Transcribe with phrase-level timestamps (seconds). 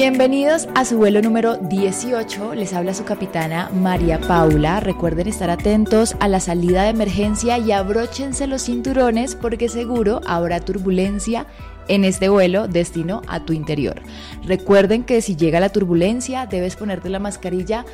[0.00, 2.54] Bienvenidos a su vuelo número 18.
[2.54, 4.78] Les habla su capitana María Paula.
[4.78, 10.60] Recuerden estar atentos a la salida de emergencia y abróchense los cinturones porque seguro habrá
[10.60, 11.48] turbulencia
[11.88, 14.00] en este vuelo destino a tu interior.
[14.44, 17.84] Recuerden que si llega la turbulencia debes ponerte la mascarilla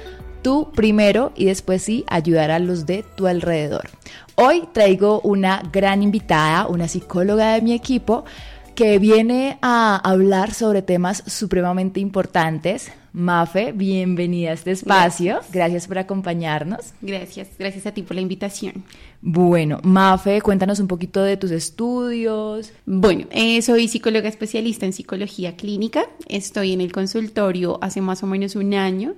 [0.42, 3.88] tú primero y después sí ayudar a los de tu alrededor.
[4.34, 8.26] Hoy traigo una gran invitada, una psicóloga de mi equipo
[8.74, 12.90] que viene a hablar sobre temas supremamente importantes.
[13.12, 15.38] Mafe, bienvenida a este espacio.
[15.52, 15.86] Gracias.
[15.86, 16.92] por acompañarnos.
[17.00, 18.84] Gracias, gracias a ti por la invitación.
[19.22, 22.72] Bueno, Mafe, cuéntanos un poquito de tus estudios.
[22.86, 26.06] Bueno, eh, soy psicóloga especialista en psicología clínica.
[26.28, 29.14] Estoy en el consultorio hace más o menos un año.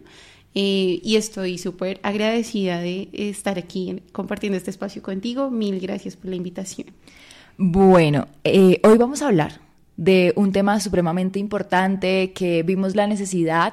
[0.54, 5.50] Eh, y estoy súper agradecida de estar aquí compartiendo este espacio contigo.
[5.50, 6.88] Mil gracias por la invitación.
[7.58, 9.60] Bueno, eh, hoy vamos a hablar
[9.96, 13.72] de un tema supremamente importante que vimos la necesidad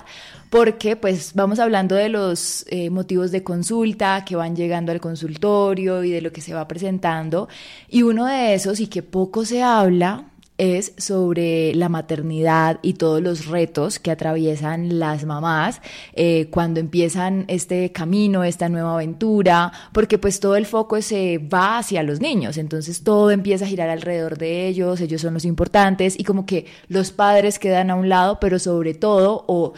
[0.50, 6.02] porque pues vamos hablando de los eh, motivos de consulta que van llegando al consultorio
[6.06, 7.50] y de lo que se va presentando.
[7.90, 10.28] Y uno de esos y que poco se habla
[10.64, 15.82] es sobre la maternidad y todos los retos que atraviesan las mamás
[16.14, 21.80] eh, cuando empiezan este camino, esta nueva aventura, porque pues todo el foco se va
[21.80, 26.18] hacia los niños, entonces todo empieza a girar alrededor de ellos, ellos son los importantes
[26.18, 29.74] y como que los padres quedan a un lado, pero sobre todo o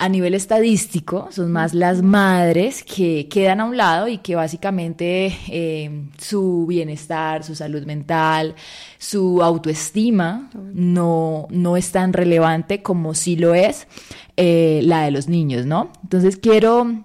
[0.00, 5.36] a nivel estadístico son más las madres que quedan a un lado y que básicamente
[5.48, 8.54] eh, su bienestar, su salud mental,
[8.96, 13.86] su autoestima no, no es tan relevante como sí lo es
[14.38, 15.92] eh, la de los niños, ¿no?
[16.02, 17.04] Entonces quiero...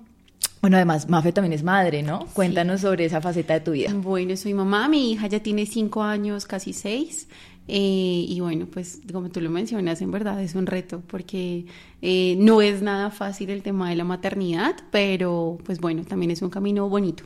[0.62, 2.26] Bueno, además, Mafe también es madre, ¿no?
[2.34, 3.92] Cuéntanos sobre esa faceta de tu vida.
[3.94, 7.28] Bueno, soy mamá, mi hija ya tiene cinco años, casi seis.
[7.68, 11.66] Eh, y bueno, pues como tú lo mencionas, en verdad es un reto porque
[12.02, 16.42] eh, no es nada fácil el tema de la maternidad, pero pues bueno, también es
[16.42, 17.24] un camino bonito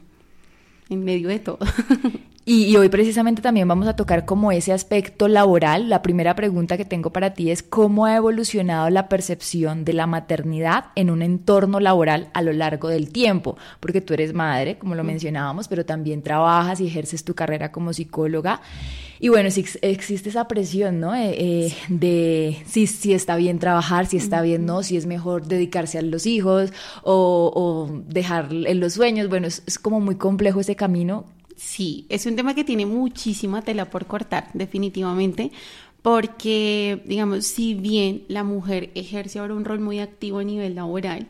[0.90, 1.60] en medio de todo.
[2.52, 5.88] Y, hoy precisamente también vamos a tocar como ese aspecto laboral.
[5.88, 10.08] La primera pregunta que tengo para ti es cómo ha evolucionado la percepción de la
[10.08, 14.96] maternidad en un entorno laboral a lo largo del tiempo, porque tú eres madre, como
[14.96, 18.62] lo mencionábamos, pero también trabajas y ejerces tu carrera como psicóloga.
[19.20, 21.14] Y bueno, si existe esa presión, ¿no?
[21.14, 25.46] Eh, eh, de si, si está bien trabajar, si está bien no, si es mejor
[25.46, 26.72] dedicarse a los hijos
[27.04, 29.28] o, dejar en los sueños.
[29.30, 31.26] Bueno, es, es como muy complejo ese camino
[31.60, 35.52] Sí, es un tema que tiene muchísima tela por cortar, definitivamente,
[36.02, 41.28] porque, digamos, si bien la mujer ejerce ahora un rol muy activo a nivel laboral,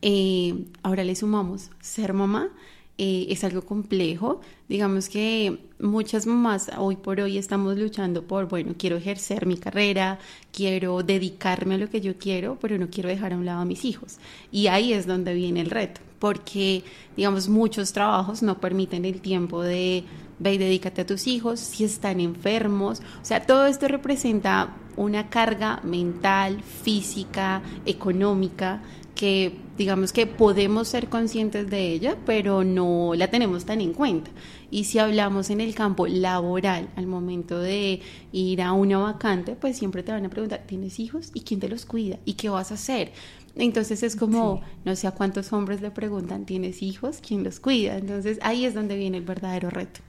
[0.00, 2.50] eh, ahora le sumamos ser mamá,
[2.98, 4.40] eh, es algo complejo.
[4.68, 10.18] Digamos que muchas mamás hoy por hoy estamos luchando por, bueno, quiero ejercer mi carrera,
[10.52, 13.64] quiero dedicarme a lo que yo quiero, pero no quiero dejar a un lado a
[13.64, 14.18] mis hijos.
[14.50, 16.84] Y ahí es donde viene el reto, porque,
[17.16, 20.04] digamos, muchos trabajos no permiten el tiempo de,
[20.38, 23.00] ve y dedícate a tus hijos, si están enfermos.
[23.20, 28.82] O sea, todo esto representa una carga mental, física, económica
[29.14, 34.30] que digamos que podemos ser conscientes de ella, pero no la tenemos tan en cuenta.
[34.70, 38.00] Y si hablamos en el campo laboral, al momento de
[38.32, 41.30] ir a una vacante, pues siempre te van a preguntar, ¿tienes hijos?
[41.34, 42.18] ¿Y quién te los cuida?
[42.24, 43.12] ¿Y qué vas a hacer?
[43.54, 47.18] Entonces es como, no sé a cuántos hombres le preguntan, ¿tienes hijos?
[47.26, 47.98] ¿Quién los cuida?
[47.98, 50.00] Entonces ahí es donde viene el verdadero reto.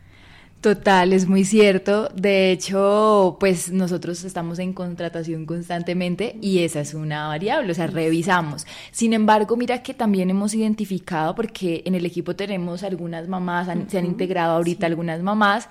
[0.63, 2.07] Total, es muy cierto.
[2.15, 7.87] De hecho, pues nosotros estamos en contratación constantemente y esa es una variable, o sea,
[7.87, 8.65] revisamos.
[8.93, 13.97] Sin embargo, mira que también hemos identificado, porque en el equipo tenemos algunas mamás, se
[13.97, 15.67] han integrado ahorita algunas mamás,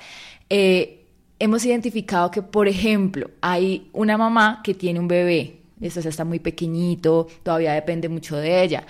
[0.50, 1.06] eh,
[1.38, 6.38] hemos identificado que, por ejemplo, hay una mamá que tiene un bebé, esto está muy
[6.38, 8.84] pequeñito, todavía depende mucho de ella.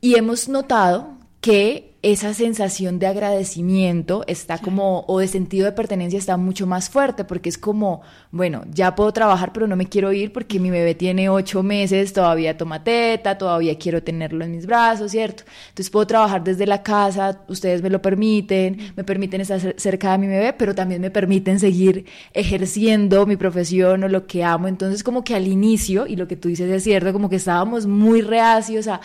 [0.00, 6.16] Y hemos notado que esa sensación de agradecimiento está como, o de sentido de pertenencia
[6.16, 10.12] está mucho más fuerte, porque es como, bueno, ya puedo trabajar, pero no me quiero
[10.12, 14.64] ir porque mi bebé tiene ocho meses, todavía toma teta, todavía quiero tenerlo en mis
[14.64, 15.42] brazos, ¿cierto?
[15.70, 20.18] Entonces puedo trabajar desde la casa, ustedes me lo permiten, me permiten estar cerca de
[20.18, 24.68] mi bebé, pero también me permiten seguir ejerciendo mi profesión o lo que amo.
[24.68, 27.86] Entonces como que al inicio, y lo que tú dices es cierto, como que estábamos
[27.86, 29.00] muy reacios a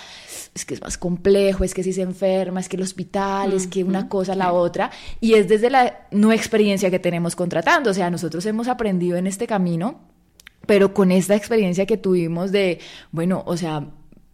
[0.54, 3.68] es que es más complejo, es que si se enferma, es que el hospital, es
[3.68, 7.94] que una cosa, la otra, y es desde la no experiencia que tenemos contratando, o
[7.94, 10.02] sea, nosotros hemos aprendido en este camino,
[10.66, 12.80] pero con esta experiencia que tuvimos de,
[13.12, 13.88] bueno, o sea,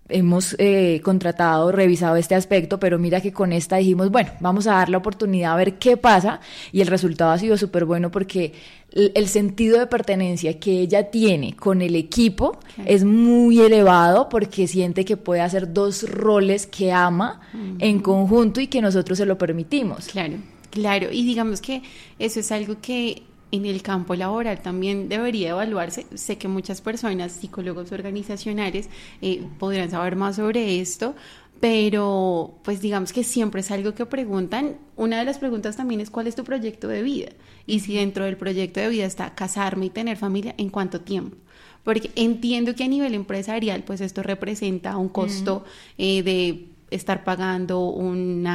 [0.10, 4.74] hemos eh, contratado, revisado este aspecto, pero mira que con esta dijimos, bueno, vamos a
[4.74, 6.42] dar la oportunidad a ver qué pasa
[6.72, 8.54] y el resultado ha sido súper bueno porque
[8.92, 15.06] el, sentido de pertenencia que ella tiene con el equipo es muy elevado porque siente
[15.06, 17.42] que puede hacer dos roles que ama
[17.80, 20.08] en conjunto y que nosotros se lo permitimos.
[20.08, 20.38] Claro,
[20.72, 21.84] claro, y digamos que
[22.18, 26.06] eso es algo que en el campo laboral también debería evaluarse.
[26.16, 28.90] Sé que muchas personas, psicólogos organizacionales,
[29.22, 31.16] eh, podrían saber más sobre esto,
[31.60, 34.78] pero pues digamos que siempre es algo que preguntan.
[34.96, 37.30] Una de las preguntas también es cuál es tu proyecto de vida
[37.66, 41.38] y si dentro del proyecto de vida está casarme y tener familia, ¿en cuánto tiempo?
[41.84, 45.64] Porque entiendo que a nivel empresarial pues esto representa un costo
[45.98, 48.46] eh, de estar pagando un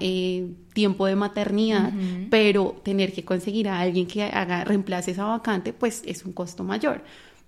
[0.00, 1.92] eh, tiempo de maternidad,
[2.30, 6.64] pero tener que conseguir a alguien que haga, reemplace esa vacante, pues es un costo
[6.64, 7.02] mayor.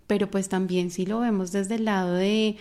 [0.06, 2.56] Pero pues también si lo vemos desde el lado de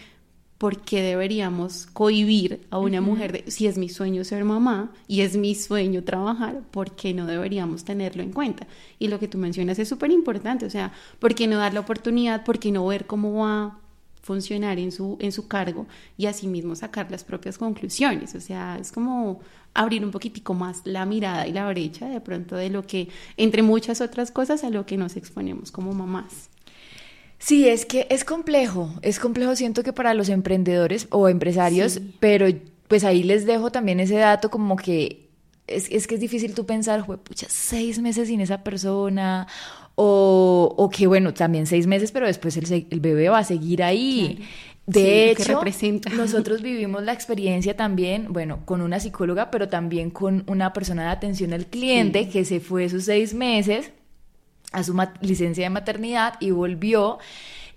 [0.62, 5.22] por qué deberíamos cohibir a una mujer de, si es mi sueño ser mamá y
[5.22, 8.68] es mi sueño trabajar, ¿por qué no deberíamos tenerlo en cuenta?
[9.00, 11.80] Y lo que tú mencionas es súper importante, o sea, ¿por qué no dar la
[11.80, 12.46] oportunidad?
[12.46, 13.81] ¿Por qué no ver cómo va
[14.22, 15.88] funcionar en su, en su cargo
[16.18, 18.36] y asimismo sacar las propias conclusiones.
[18.36, 19.42] O sea, es como
[19.74, 23.62] abrir un poquitico más la mirada y la brecha de pronto de lo que, entre
[23.62, 26.50] muchas otras cosas, a lo que nos exponemos como mamás.
[27.40, 32.46] Sí, es que es complejo, es complejo, siento que para los emprendedores o empresarios, pero
[32.88, 35.32] pues ahí les dejo también ese dato como que
[35.66, 39.48] es, es que es difícil tú pensar, pucha, seis meses sin esa persona,
[40.04, 43.84] o, o que bueno, también seis meses, pero después el, el bebé va a seguir
[43.84, 44.44] ahí.
[44.88, 45.62] De hecho,
[46.16, 51.10] nosotros vivimos la experiencia también, bueno, con una psicóloga, pero también con una persona de
[51.10, 53.92] atención al cliente que se fue sus seis meses
[54.72, 57.20] a su licencia de maternidad y volvió.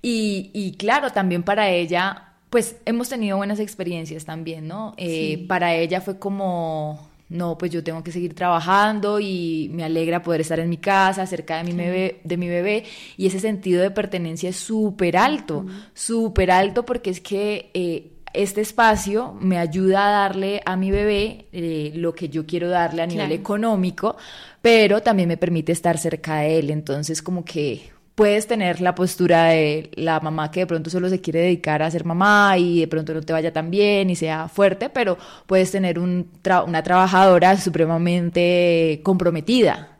[0.00, 4.94] Y, y, claro, también para ella, pues hemos tenido buenas experiencias también, ¿no?
[4.96, 10.22] Eh, para ella fue como no, pues yo tengo que seguir trabajando y me alegra
[10.22, 12.84] poder estar en mi casa, cerca de mi, bebé, de mi bebé,
[13.16, 18.60] y ese sentido de pertenencia es súper alto, súper alto porque es que eh, este
[18.60, 23.06] espacio me ayuda a darle a mi bebé eh, lo que yo quiero darle a
[23.06, 24.16] nivel económico,
[24.62, 29.44] pero también me permite estar cerca de él, entonces como que puedes tener la postura
[29.46, 32.88] de la mamá que de pronto solo se quiere dedicar a ser mamá y de
[32.88, 36.28] pronto no te vaya tan bien y sea fuerte, pero puedes tener un
[36.66, 39.96] una trabajadora supremamente comprometida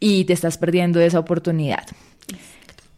[0.00, 1.84] y te estás perdiendo esa oportunidad.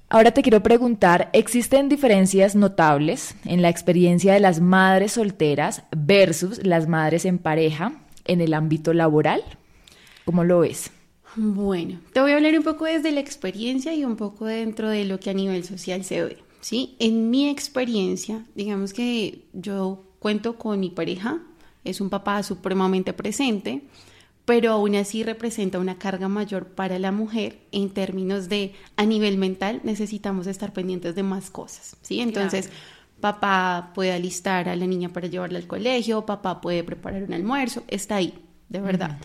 [0.08, 6.64] Ahora te quiero preguntar, ¿existen diferencias notables en la experiencia de las madres solteras versus
[6.64, 7.92] las madres en pareja
[8.24, 9.42] en el ámbito laboral?
[10.24, 10.90] ¿Cómo lo ves?
[11.36, 15.04] Bueno, te voy a hablar un poco desde la experiencia y un poco dentro de
[15.04, 16.38] lo que a nivel social se ve.
[16.60, 16.96] ¿sí?
[16.98, 21.40] En mi experiencia, digamos que yo cuento con mi pareja,
[21.84, 23.82] es un papá supremamente presente,
[24.46, 29.36] pero aún así representa una carga mayor para la mujer en términos de a nivel
[29.36, 32.20] mental necesitamos estar pendientes de más cosas, ¿sí?
[32.20, 32.70] Entonces,
[33.20, 37.84] papá puede alistar a la niña para llevarla al colegio, papá puede preparar un almuerzo,
[37.88, 38.34] está ahí,
[38.68, 39.18] de verdad.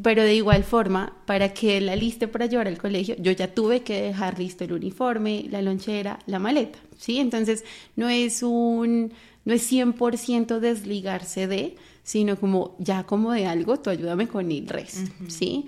[0.00, 3.82] Pero de igual forma, para que la liste para llevar al colegio, yo ya tuve
[3.82, 7.18] que dejar listo el uniforme, la lonchera, la maleta, ¿sí?
[7.18, 7.64] Entonces,
[7.96, 9.12] no es un,
[9.44, 14.68] no es 100% desligarse de, sino como ya como de algo, tú ayúdame con el
[14.68, 15.66] resto, ¿sí?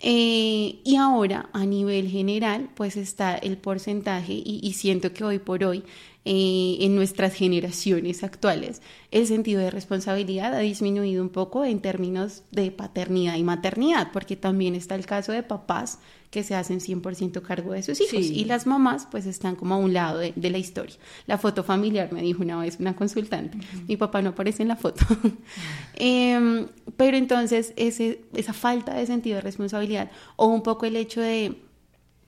[0.00, 5.64] Eh, y ahora, a nivel general, pues está el porcentaje y, siento que hoy por
[5.64, 5.82] hoy
[6.24, 8.80] eh, en nuestras generaciones actuales,
[9.10, 14.36] el sentido de responsabilidad ha disminuido un poco en términos de paternidad y maternidad, porque
[14.36, 15.98] también está el caso de papás
[16.30, 19.78] que se hacen 100% cargo de sus hijos y las mamás pues están como a
[19.78, 20.96] un lado de, la historia.
[21.26, 24.76] La foto familiar, me dijo una vez una consultante, mi papá no aparece en la
[24.76, 25.04] foto.
[26.00, 31.20] Em, pero entonces ese, esa falta de sentido de responsabilidad o un poco el hecho
[31.20, 31.60] de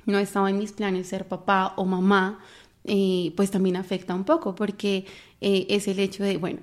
[0.07, 2.41] no estaba en mis planes ser papá o mamá,
[2.85, 5.05] eh, pues también afecta un poco, porque
[5.41, 6.61] eh, es el hecho de, bueno,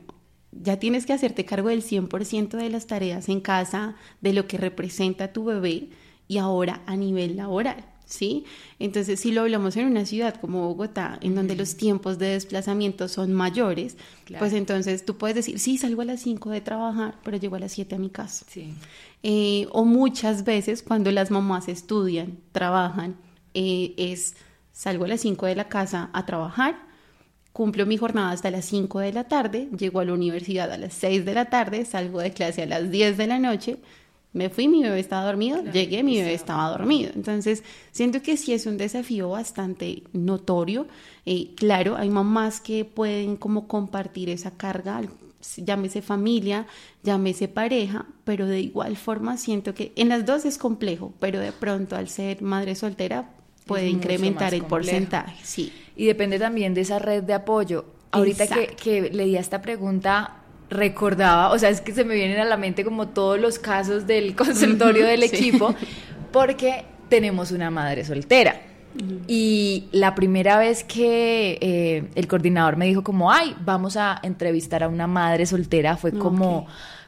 [0.51, 4.57] ya tienes que hacerte cargo del 100% de las tareas en casa, de lo que
[4.57, 5.89] representa tu bebé
[6.27, 7.85] y ahora a nivel laboral.
[8.05, 8.45] ¿Sí?
[8.79, 13.09] Entonces, si lo hablamos en una ciudad como Bogotá, en donde los tiempos de desplazamiento
[13.09, 13.97] son mayores,
[14.39, 17.59] pues entonces tú puedes decir, sí, salgo a las 5 de trabajar, pero llego a
[17.59, 18.45] las 7 a mi casa.
[18.47, 18.73] Sí.
[19.23, 23.17] Eh, o muchas veces cuando las mamás estudian, trabajan,
[23.53, 24.35] es
[24.77, 26.77] Salgo a las 5 de la casa a trabajar,
[27.51, 30.93] cumplo mi jornada hasta las 5 de la tarde, llego a la universidad a las
[30.93, 33.79] 6 de la tarde, salgo de clase a las 10 de la noche,
[34.37, 37.11] Me fui, mi bebé estaba dormido, llegué, mi bebé estaba dormido.
[37.15, 40.87] Entonces, siento que sí es un desafío bastante notorio.
[41.25, 45.01] Eh, claro, hay mamás que pueden como compartir esa carga,
[45.57, 46.67] llámese familia,
[47.03, 51.51] llámese pareja, pero de igual forma siento que en las dos es complejo, pero de
[51.51, 53.31] pronto al ser madre soltera
[53.65, 55.73] puede incrementar el porcentaje, sí.
[55.95, 57.85] Y depende también de esa red de apoyo.
[58.11, 62.45] Ahorita que, que leía esta pregunta, recordaba, o sea, es que se me vienen a
[62.45, 65.73] la mente como todos los casos del consultorio del equipo,
[66.31, 68.61] porque tenemos una madre soltera.
[69.27, 74.81] Y la primera vez que eh, el coordinador me dijo como, ay, vamos a entrevistar
[74.81, 76.65] a una madre soltera, fue como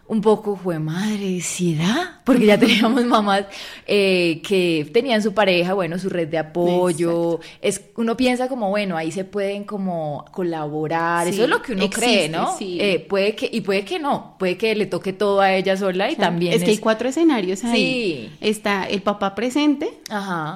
[0.09, 2.19] un poco fue madre, ¿sí da?
[2.23, 3.45] Porque ya teníamos mamás
[3.85, 7.39] eh, que tenían su pareja, bueno, su red de apoyo.
[7.61, 11.27] Es, uno piensa como, bueno, ahí se pueden como colaborar.
[11.27, 12.57] Eso es lo que uno cree, ¿no?
[12.59, 16.09] Eh, puede que, y puede que no, puede que le toque todo a ella sola
[16.09, 16.53] y también.
[16.53, 18.35] Es, que hay cuatro escenarios ahí.
[18.41, 19.99] Está el papá presente,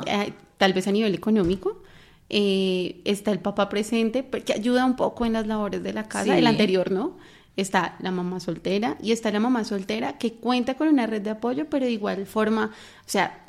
[0.08, 1.84] eh, tal vez a nivel económico.
[2.28, 6.48] está el papá presente, que ayuda un poco en las labores de la casa, el
[6.48, 7.18] anterior, ¿no?
[7.56, 11.30] Está la mamá soltera y está la mamá soltera que cuenta con una red de
[11.30, 13.46] apoyo, pero de igual forma, o sea,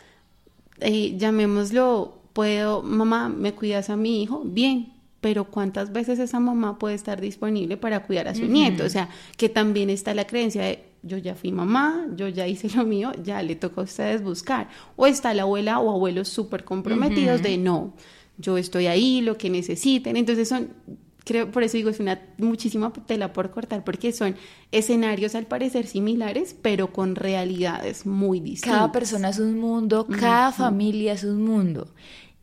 [0.80, 4.42] eh, llamémoslo, puedo, mamá, ¿me cuidas a mi hijo?
[4.44, 8.84] Bien, pero ¿cuántas veces esa mamá puede estar disponible para cuidar a su nieto?
[8.84, 9.08] O sea,
[9.38, 13.12] que también está la creencia de yo ya fui mamá, yo ya hice lo mío,
[13.22, 14.68] ya le toca a ustedes buscar.
[14.96, 17.94] O está la abuela o abuelos súper comprometidos de no,
[18.38, 20.16] yo estoy ahí, lo que necesiten.
[20.16, 20.70] Entonces son
[21.24, 24.36] creo, por eso digo, es una muchísima tela por cortar, porque son
[24.70, 28.78] escenarios al parecer similares, pero con realidades muy distintas.
[28.78, 31.88] Cada persona es un mundo, cada familia es un mundo.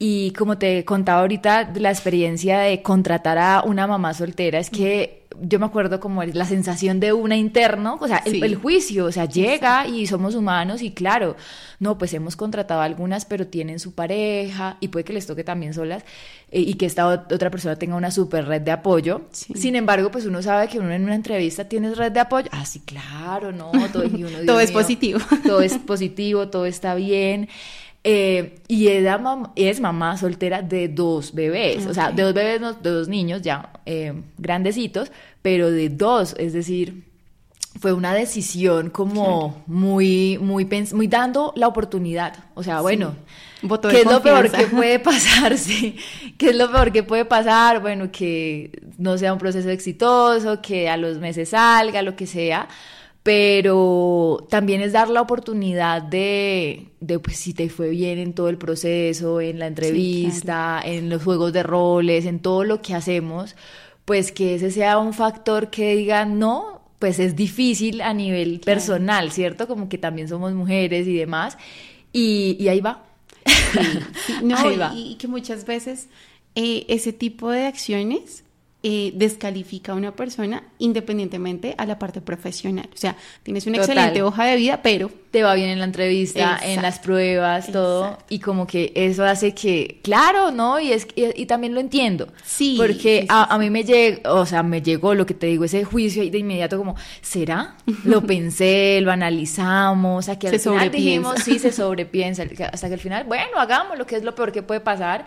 [0.04, 5.28] Y como te contaba ahorita, la experiencia de contratar a una mamá soltera es que
[5.40, 9.26] yo me acuerdo como la sensación de una interno, o sea, el, juicio, o sea,
[9.26, 11.36] llega y somos humanos y claro,
[11.78, 15.44] no, pues hemos contratado a algunas, pero tienen su pareja y puede que les toque
[15.44, 16.04] también solas
[16.50, 19.28] eh, y que esta otra persona tenga una super red de apoyo.
[19.32, 22.50] Sin embargo, pues uno sabe que uno en una entrevista tiene red de apoyo.
[22.52, 24.04] Ah, sí, claro, no, todo,
[24.48, 25.20] todo es positivo.
[25.46, 27.50] Todo es positivo, todo está bien.
[28.04, 33.08] Eh, y es mamá soltera de dos bebés, o sea, de dos bebés, de dos
[33.08, 35.12] niños ya eh, grandecitos,
[35.44, 37.04] pero de dos, es decir,
[37.80, 42.34] fue una decisión como muy, muy, muy dando la oportunidad.
[42.56, 43.16] O sea, bueno,
[43.90, 45.58] ¿qué es lo peor que puede pasar?
[45.58, 45.96] Sí,
[46.40, 47.82] ¿qué es lo peor que puede pasar?
[47.82, 52.68] Bueno, que no sea un proceso exitoso, que a los meses salga, lo que sea
[53.24, 58.50] pero también es dar la oportunidad de, de, pues si te fue bien en todo
[58.50, 63.56] el proceso, en la entrevista, en los juegos de roles, en todo lo que hacemos,
[64.06, 69.32] pues que ese sea un factor que diga, no, pues es difícil a nivel personal,
[69.32, 69.68] ¿cierto?
[69.68, 71.60] Como que también somos mujeres y demás,
[72.12, 73.04] y, ahí va.
[74.44, 74.94] no, ahí va.
[74.96, 76.10] Y, que muchas veces
[76.56, 78.44] eh, ese tipo de acciones
[78.84, 82.90] eh, descalifica a una persona independientemente a la parte profesional.
[82.92, 85.12] O sea, tienes una excelente hoja de vida, pero...
[85.32, 88.18] Te va bien en la entrevista, en las pruebas, todo.
[88.28, 90.78] Y como que eso hace que, claro, ¿no?
[90.78, 92.28] Y, es, y, también lo entiendo.
[92.44, 92.76] Sí.
[92.78, 96.22] Porque a, mí me llegó, o sea, me llegó lo que te digo, ese juicio
[96.22, 97.78] y de inmediato como, ¿será?
[98.04, 102.44] Lo pensé, lo analizamos, a que al final dijimos, sí, se sobrepiensa.
[102.74, 105.24] Hasta que al final, bueno, hagamos lo que es lo peor que puede pasar.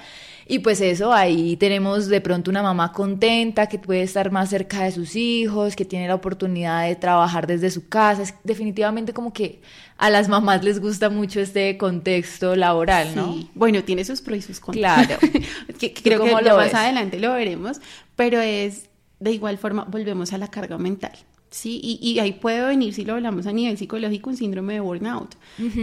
[0.46, 4.84] Y pues eso, ahí tenemos de pronto una mamá contenta que puede estar más cerca
[4.84, 8.22] de sus hijos, que tiene la oportunidad de trabajar desde su casa.
[8.22, 9.62] Es definitivamente como que
[9.96, 13.36] a las mamás les gusta mucho este contexto laboral, ¿no?
[13.54, 15.06] Bueno, tiene sus pros y sus contras.
[15.06, 15.20] Claro.
[16.02, 17.80] creo que más adelante lo veremos,
[18.16, 18.88] pero es
[19.20, 21.12] de igual forma, volvemos a la carga mental.
[21.50, 25.36] Sí, y, ahí puede venir, si lo hablamos a nivel psicológico, un síndrome de burnout,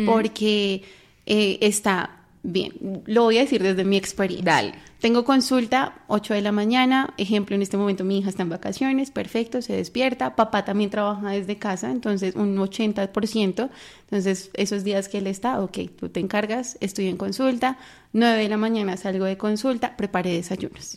[0.06, 0.84] porque
[1.25, 4.52] eh, está Bien, lo voy a decir desde mi experiencia.
[4.52, 4.74] Dale.
[5.00, 9.12] Tengo consulta 8 de la mañana, ejemplo, en este momento mi hija está en vacaciones,
[9.12, 13.70] perfecto, se despierta, papá también trabaja desde casa, entonces un 80%,
[14.04, 17.78] entonces esos días que él está, ok, tú te encargas, estoy en consulta,
[18.14, 20.96] 9 de la mañana salgo de consulta, preparé desayunos.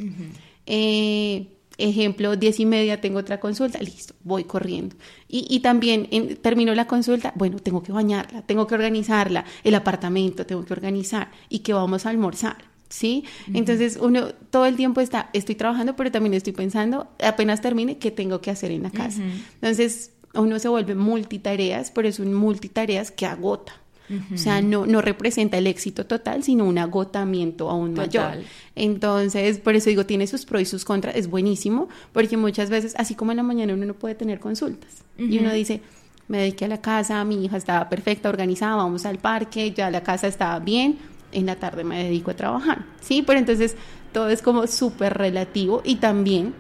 [0.66, 1.46] eh,
[1.78, 4.96] ejemplo, diez y media tengo otra consulta, listo, voy corriendo.
[5.28, 10.46] Y, también en, termino la consulta, bueno, tengo que bañarla, tengo que organizarla, el apartamento
[10.46, 12.56] tengo que organizar y que vamos a almorzar.
[12.88, 13.24] ¿Sí?
[13.52, 18.12] Entonces uno todo el tiempo está, estoy trabajando, pero también estoy pensando, apenas termine, qué
[18.12, 19.20] tengo que hacer en la casa.
[19.54, 23.83] Entonces uno se vuelve multitareas, pero es un multitareas que agota.
[24.32, 28.38] O sea, no, no representa el éxito total, sino un agotamiento aún mayor.
[28.74, 32.94] Entonces, por eso digo, tiene sus pros y sus contras, es buenísimo, porque muchas veces,
[32.98, 35.80] así como en la mañana uno no puede tener consultas, y uno dice,
[36.28, 40.02] me dediqué a la casa, mi hija estaba perfecta, organizada, vamos al parque, ya la
[40.02, 40.98] casa estaba bien,
[41.32, 43.22] en la tarde me dedico a trabajar, ¿sí?
[43.26, 43.76] Pero entonces
[44.12, 46.54] todo es como súper relativo y también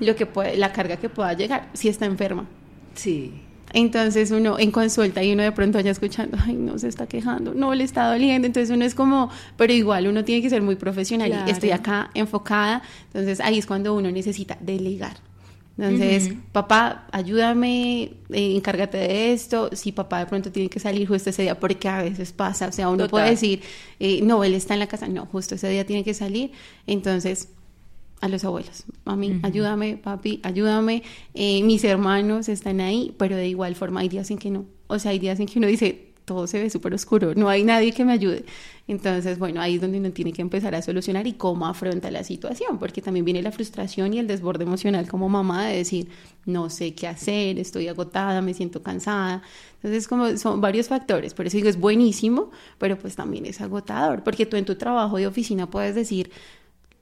[0.00, 2.46] lo que puede, la carga que pueda llegar si está enferma.
[2.94, 3.32] Sí.
[3.74, 7.54] Entonces uno en consulta y uno de pronto vaya escuchando, ay, no se está quejando,
[7.54, 8.46] no le está doliendo.
[8.46, 12.10] Entonces uno es como, pero igual uno tiene que ser muy profesional y estoy acá
[12.14, 12.82] enfocada.
[13.08, 15.16] Entonces ahí es cuando uno necesita delegar.
[15.76, 19.70] Entonces, papá, ayúdame, eh, encárgate de esto.
[19.72, 22.72] Si papá de pronto tiene que salir justo ese día, porque a veces pasa, o
[22.72, 23.60] sea, uno puede decir,
[23.98, 26.52] eh, no, él está en la casa, no, justo ese día tiene que salir.
[26.86, 27.48] Entonces,
[28.20, 31.02] a los abuelos, mami, ayúdame, papi, ayúdame.
[31.34, 34.64] Eh, mis hermanos están ahí, pero de igual forma hay días en que no.
[34.86, 37.64] O sea, hay días en que uno dice, todo se ve súper oscuro, no hay
[37.64, 38.44] nadie que me ayude.
[38.86, 42.24] Entonces, bueno, ahí es donde uno tiene que empezar a solucionar y cómo afronta la
[42.24, 46.08] situación, porque también viene la frustración y el desborde emocional como mamá de decir,
[46.44, 49.42] no sé qué hacer, estoy agotada, me siento cansada.
[49.76, 54.22] Entonces, como son varios factores, por eso digo, es buenísimo, pero pues también es agotador,
[54.22, 56.30] porque tú en tu trabajo de oficina puedes decir,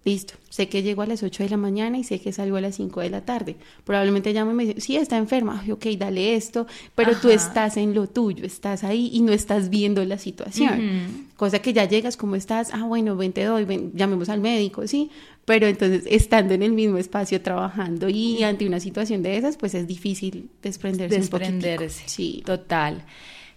[0.04, 2.60] Listo, sé que llego a las 8 de la mañana y sé que salgo a
[2.60, 3.54] las 5 de la tarde.
[3.84, 6.66] Probablemente llamo y me dice, sí, está enferma, ok, dale esto,
[6.96, 11.28] pero tú estás en lo tuyo, estás ahí y no estás viendo la situación.
[11.36, 12.70] Cosa que ya llegas, como estás?
[12.72, 15.10] Ah, bueno, ven, te doy, ven, llamemos al médico, sí.
[15.44, 19.74] Pero entonces, estando en el mismo espacio trabajando y ante una situación de esas, pues
[19.74, 22.02] es difícil desprenderse, desprenderse.
[22.06, 22.42] Sí.
[22.44, 23.04] Total.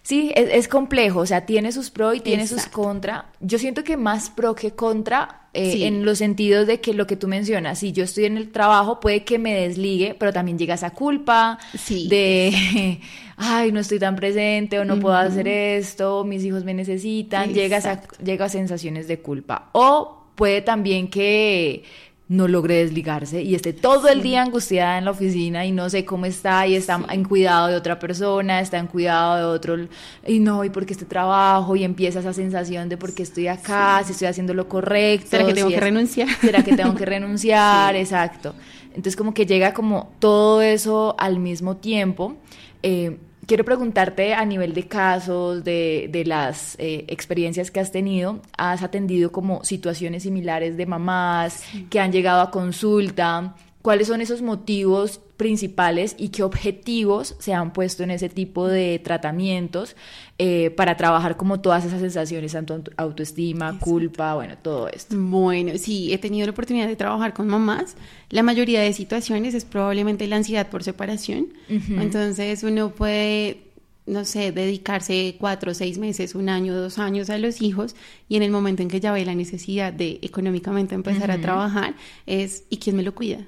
[0.06, 3.26] Sí, es, complejo, o sea, tiene sus pros y tiene sus contra.
[3.40, 7.16] Yo siento que más pro que contra eh, en los sentidos de que lo que
[7.16, 10.76] tú mencionas, si yo estoy en el trabajo, puede que me desligue, pero también llega
[10.76, 11.58] esa culpa
[11.90, 13.02] de,
[13.38, 17.78] ay, no estoy tan presente o no puedo hacer esto, mis hijos me necesitan, llega
[17.78, 19.70] a, llega a sensaciones de culpa.
[19.72, 21.84] O puede también que
[22.28, 26.06] no logre desligarse y esté todo el día angustiada en la oficina y no sé
[26.06, 29.88] cómo está y está en cuidado de otra persona, está en cuidado de otro
[30.26, 34.02] y no, y porque este trabajo y empieza esa sensación de por qué estoy acá,
[34.04, 35.32] si estoy haciendo lo correcto.
[35.32, 36.30] ¿Será que tengo que renunciar?
[36.42, 37.96] ¿Será que tengo que renunciar?
[37.96, 38.56] Exacto.
[38.88, 42.38] Entonces como que llega como todo eso al mismo tiempo.
[42.82, 48.42] Eh, quiero preguntarte a nivel de casos, de, de las eh, experiencias que has tenido,
[48.58, 53.56] ¿has atendido como situaciones similares de mamás que han llegado a consulta?
[53.86, 58.98] ¿Cuáles son esos motivos principales y qué objetivos se han puesto en ese tipo de
[58.98, 59.96] tratamientos
[60.40, 65.16] eh, para trabajar como todas esas sensaciones, tanto autoestima, culpa, bueno, todo esto.
[65.16, 67.96] Bueno, sí, he tenido la oportunidad de trabajar con mamás.
[68.32, 71.50] La mayoría de situaciones es probablemente la ansiedad por separación.
[71.70, 73.66] Entonces uno puede
[74.08, 77.96] no sé, dedicarse cuatro, seis meses, un año, dos años a los hijos
[78.28, 81.94] y en el momento en que ya ve la necesidad de económicamente empezar a trabajar
[82.26, 83.46] es ¿y quién me lo cuida?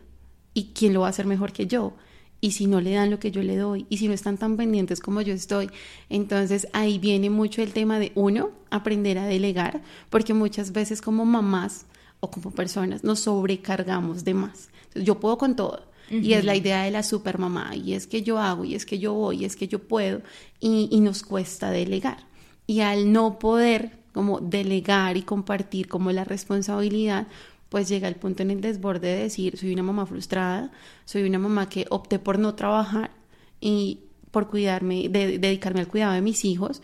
[0.57, 1.93] ¿Y quién lo va a hacer mejor que yo?
[2.39, 4.57] y si no le dan lo que yo le doy y si no están tan
[4.57, 5.69] pendientes como yo estoy.
[6.09, 11.25] Entonces ahí viene mucho el tema de uno, aprender a delegar, porque muchas veces como
[11.25, 11.85] mamás
[12.19, 14.69] o como personas nos sobrecargamos de más.
[14.93, 15.87] yo puedo con todo.
[16.09, 18.97] Y es la idea de la supermamá, y es que yo hago, y es que
[18.97, 20.21] yo voy, y es que yo puedo,
[20.61, 22.19] y, y nos cuesta delegar.
[22.65, 27.27] Y al no poder como delegar y compartir como la responsabilidad,
[27.69, 30.71] pues llega el punto en el desborde de decir, soy una mamá frustrada,
[31.05, 33.11] soy una mamá que opté por no trabajar
[33.59, 34.01] y
[34.31, 36.81] por cuidarme, de, dedicarme al cuidado de mis hijos,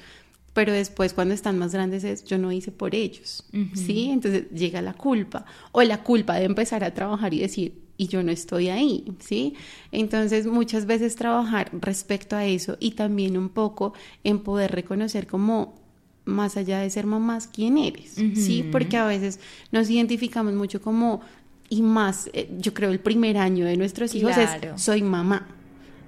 [0.54, 3.43] pero después cuando están más grandes es, yo no hice por ellos,
[3.74, 4.10] ¿sí?
[4.12, 8.24] Entonces llega la culpa, o la culpa de empezar a trabajar y decir, y yo
[8.24, 9.56] no estoy ahí, ¿sí?
[9.91, 13.93] Entonces muchas veces trabajar respecto a eso y también un poco
[14.24, 15.83] en poder reconocer como
[16.25, 18.67] más allá de ser mamás, quién eres, ¿sí?
[18.71, 19.39] Porque a veces
[19.71, 21.21] nos identificamos mucho como,
[21.69, 24.49] y más, eh, yo creo el primer año de nuestros hijos es,
[24.81, 25.47] soy mamá.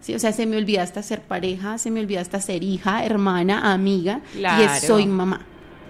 [0.02, 0.14] ¿Sí?
[0.14, 3.74] O sea, se me olvida hasta ser pareja, se me olvida hasta ser hija, hermana,
[3.74, 5.46] amiga, y es soy mamá.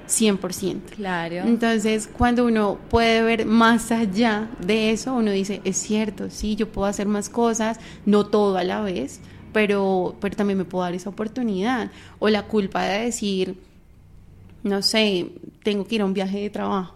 [0.07, 0.81] 100%.
[0.95, 1.35] Claro.
[1.47, 6.69] Entonces, cuando uno puede ver más allá de eso, uno dice, es cierto, sí, yo
[6.71, 9.19] puedo hacer más cosas, no todo a la vez,
[9.51, 11.91] pero, pero también me puedo dar esa oportunidad.
[12.19, 13.57] O la culpa de decir,
[14.65, 15.27] no sé,
[15.63, 16.95] tengo que ir a un viaje de trabajo,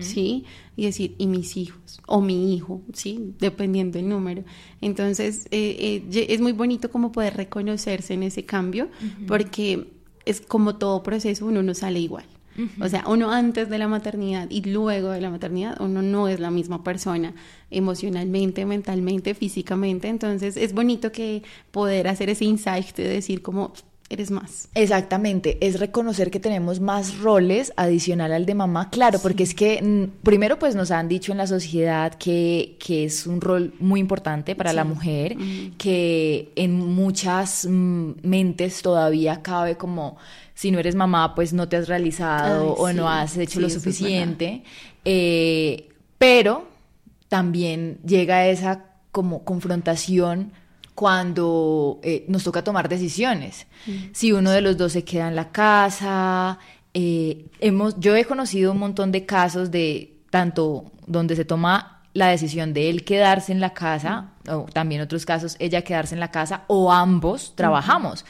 [0.00, 0.44] ¿sí?
[0.76, 3.34] Y decir, y mis hijos, o mi hijo, ¿sí?
[3.40, 4.44] Dependiendo del número.
[4.80, 8.88] Entonces, eh, eh, es muy bonito como poder reconocerse en ese cambio,
[9.26, 9.88] porque
[10.24, 12.24] es como todo proceso, uno no sale igual.
[12.80, 16.38] O sea, uno antes de la maternidad y luego de la maternidad, uno no es
[16.40, 17.34] la misma persona
[17.70, 20.08] emocionalmente, mentalmente, físicamente.
[20.08, 23.72] Entonces, es bonito que poder hacer ese insight de decir como
[24.10, 24.68] eres más.
[24.74, 29.80] Exactamente, es reconocer que tenemos más roles adicional al de mamá, claro, porque es que
[29.80, 34.00] mm, primero pues nos han dicho en la sociedad que, que es un rol muy
[34.00, 35.36] importante para la mujer,
[35.78, 40.16] que en muchas mm, mentes todavía cabe como
[40.54, 44.64] si no eres mamá pues no te has realizado o no has hecho lo suficiente,
[45.04, 46.66] eh, pero
[47.28, 50.52] también llega esa como confrontación
[51.00, 53.66] cuando eh, nos toca tomar decisiones.
[53.86, 53.92] Mm.
[54.12, 56.58] Si uno de los dos se queda en la casa,
[56.92, 62.28] eh, hemos, yo he conocido un montón de casos de tanto donde se toma la
[62.28, 66.30] decisión de él quedarse en la casa, o también otros casos, ella quedarse en la
[66.30, 68.26] casa, o ambos trabajamos.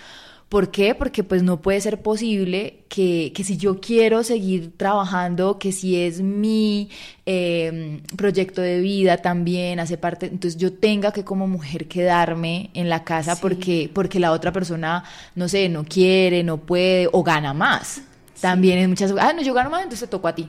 [0.50, 0.96] ¿Por qué?
[0.96, 5.94] Porque pues no puede ser posible que, que si yo quiero seguir trabajando, que si
[5.94, 6.90] es mi
[7.24, 12.88] em, proyecto de vida también hace parte, entonces yo tenga que como mujer quedarme en
[12.88, 15.04] la casa porque, porque la otra persona,
[15.36, 18.02] no sé, no quiere, no puede o gana más.
[18.40, 19.14] También en muchas...
[19.20, 20.48] Ah, no, yo gano más, entonces te toco a ti.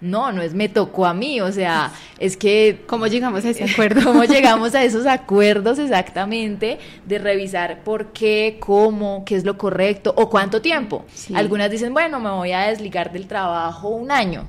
[0.00, 2.84] No, no es me tocó a mí, o sea, es que...
[2.86, 4.02] ¿Cómo llegamos a ese acuerdo?
[4.02, 10.12] ¿Cómo llegamos a esos acuerdos exactamente de revisar por qué, cómo, qué es lo correcto
[10.16, 11.04] o cuánto tiempo?
[11.34, 14.46] Algunas dicen, bueno, me voy a desligar del trabajo un año.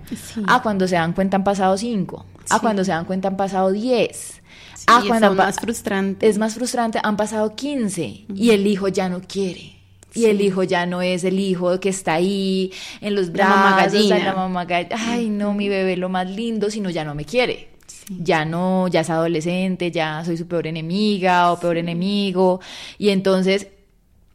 [0.48, 2.26] Ah, cuando se dan cuenta han pasado cinco.
[2.50, 4.42] Ah, cuando se dan cuenta han pasado diez.
[4.88, 6.28] ah, cuando es más frustrante.
[6.28, 9.81] Es más frustrante, han pasado quince y el hijo ya no quiere.
[10.14, 14.34] Y el hijo ya no es el hijo que está ahí en los brazos, la
[14.34, 17.70] mamá, la mamá ay no, mi bebé lo más lindo, sino ya no me quiere.
[18.10, 22.60] Ya no, ya es adolescente, ya soy su peor enemiga o peor enemigo.
[22.98, 23.68] Y entonces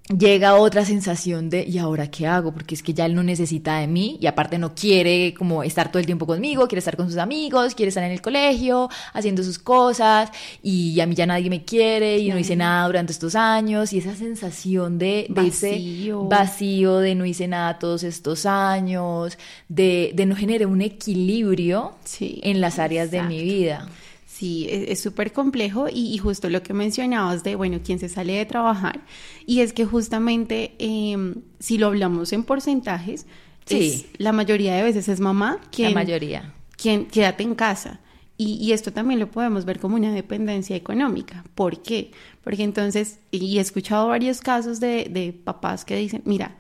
[0.09, 2.53] llega otra sensación de ¿y ahora qué hago?
[2.53, 5.91] Porque es que ya él no necesita de mí y aparte no quiere como estar
[5.91, 9.43] todo el tiempo conmigo, quiere estar con sus amigos, quiere estar en el colegio, haciendo
[9.43, 10.31] sus cosas
[10.63, 13.99] y a mí ya nadie me quiere y no hice nada durante estos años y
[13.99, 16.25] esa sensación de, vacío.
[16.25, 19.39] vacío, de no hice nada todos estos años,
[19.69, 23.89] de, de no generar un equilibrio en las áreas de mi vida.
[24.37, 28.35] Sí, e-, es súper complejo y, justo lo que mencionabas de, bueno, quién se sale
[28.35, 29.01] de trabajar,
[29.47, 33.27] y es que justamente em, si lo hablamos en porcentajes,
[33.65, 34.07] sí.
[34.19, 35.95] la mayoría de veces es mamá quien...
[35.95, 36.53] La mayoría.
[36.77, 38.01] Quien quédate en casa.
[38.37, 41.43] Y, y, esto también lo podemos ver como una dependencia económica.
[41.55, 42.11] ¿Por qué?
[42.45, 46.59] Porque entonces, y he escuchado varios casos de, de papás que dicen, mira,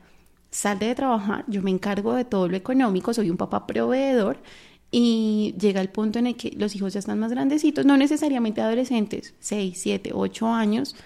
[0.50, 4.38] sal de trabajar, yo me encargo de todo lo económico, soy un papá proveedor
[4.90, 8.60] y llega el punto en el que los hijos ya están más grandecitos, no necesariamente
[8.60, 10.96] adolescentes, 6, 7, 8 años,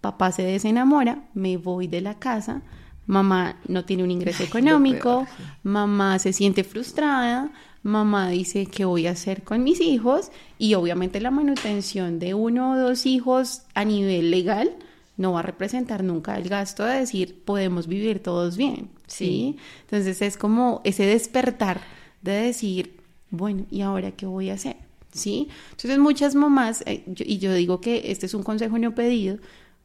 [0.00, 2.62] papá se desenamora, me voy de la casa,
[3.06, 5.26] mamá no tiene un ingreso económico,
[5.62, 7.50] mamá se siente frustrada,
[7.82, 12.72] mamá dice qué voy a hacer con mis hijos y obviamente la manutención de uno
[12.72, 14.70] o dos hijos a nivel legal
[15.16, 19.56] no va a representar nunca el gasto de decir podemos vivir todos bien, ¿sí?
[19.82, 21.80] Entonces es como ese despertar
[22.22, 22.99] de decir
[23.30, 24.76] bueno, ¿y ahora qué voy a hacer?
[25.12, 25.48] ¿Sí?
[25.70, 29.38] Entonces muchas mamás, eh, y yo digo que este es un consejo no pedido,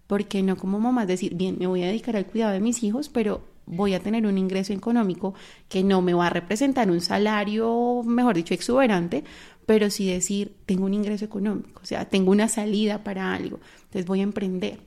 [0.08, 3.10] porque no como mamás decir, bien, me voy a dedicar al cuidado de mis hijos,
[3.10, 5.34] pero voy a tener un ingreso económico
[5.68, 9.24] que no me va a representar un salario, mejor dicho, exuberante,
[9.66, 14.06] pero sí decir, tengo un ingreso económico, o sea, tengo una salida para algo, entonces
[14.06, 14.80] voy a emprender.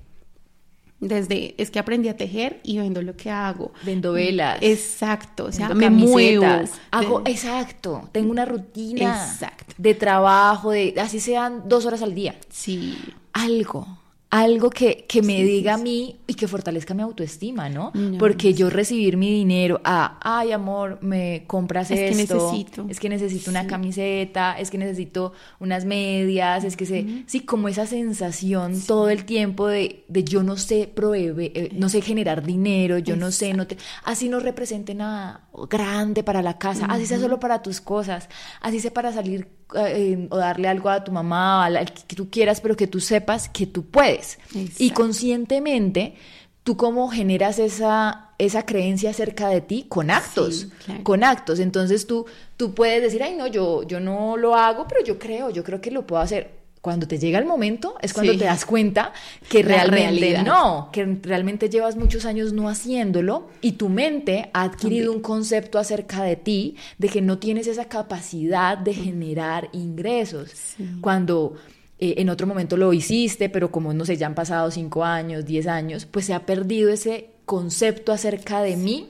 [1.01, 3.73] Desde, es que aprendí a tejer y vendo lo que hago.
[3.85, 4.59] Vendo velas.
[4.63, 6.45] Exacto, o sea, me muevo.
[6.91, 9.75] Hago, exacto, tengo una rutina exacto.
[9.79, 12.35] de trabajo, de así sean dos horas al día.
[12.51, 12.99] Sí.
[13.33, 13.87] Algo
[14.31, 17.93] algo que, que me diga a mí y que fortalezca mi autoestima, ¿no?
[18.19, 22.87] Porque yo recibir mi dinero a, ay amor, me compras es esto, que necesito.
[22.91, 27.69] es que necesito una camiseta, es que necesito unas medias, es que se, sí, como
[27.69, 32.45] esa sensación todo el tiempo de, de yo no sé proveer, eh, no sé generar
[32.45, 37.07] dinero, yo no sé, no te, así no represente nada grande para la casa, así
[37.07, 38.29] sea solo para tus cosas,
[38.61, 42.61] así sea para salir eh, o darle algo a tu mamá, a que tú quieras,
[42.61, 44.39] pero que tú sepas que tú puedes.
[44.79, 46.15] Y conscientemente,
[46.63, 50.69] tú cómo generas esa, esa creencia acerca de ti con actos,
[51.03, 51.61] con actos.
[51.61, 55.51] Entonces tú, tú puedes decir, ay, no, yo, yo no lo hago, pero yo creo,
[55.51, 56.58] yo creo que lo puedo hacer
[56.89, 59.13] cuando te llega el momento es cuando te das cuenta
[59.47, 65.13] que realmente no, que realmente llevas muchos años no haciéndolo y tu mente ha adquirido
[65.13, 70.77] un concepto acerca de ti de que no tienes esa capacidad de generar ingresos.
[71.03, 71.57] Cuando
[71.99, 75.45] eh, en otro momento lo hiciste, pero como no sé, ya han pasado cinco años,
[75.45, 79.09] diez años, pues se ha perdido ese concepto acerca de mí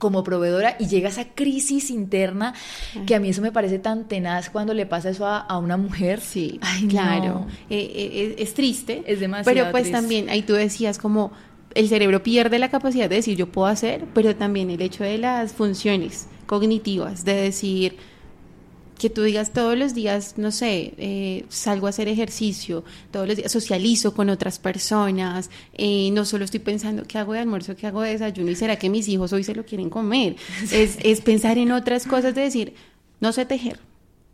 [0.00, 2.54] como proveedora y llega esa crisis interna
[3.06, 6.20] que a mí eso me parece tan tenaz cuando le pasa eso a, una mujer.
[6.20, 6.58] Sí,
[6.88, 7.46] claro.
[7.68, 9.04] Eh, eh, es triste.
[9.06, 9.54] Es demasiado.
[9.54, 11.30] Pero pues también ahí tú decías como
[11.74, 15.18] el cerebro pierde la capacidad de decir yo puedo hacer, pero también el hecho de
[15.18, 17.96] las funciones cognitivas, de decir
[19.00, 23.34] que tú digas todos los días, no sé, eh, salgo a hacer ejercicio, todos los
[23.38, 27.86] días socializo con otras personas, eh, no solo estoy pensando qué hago de almuerzo, qué
[27.86, 30.36] hago de desayuno y será que mis hijos hoy se lo quieren comer,
[30.70, 32.74] es, es pensar en otras cosas, de decir,
[33.20, 33.80] no sé tejer,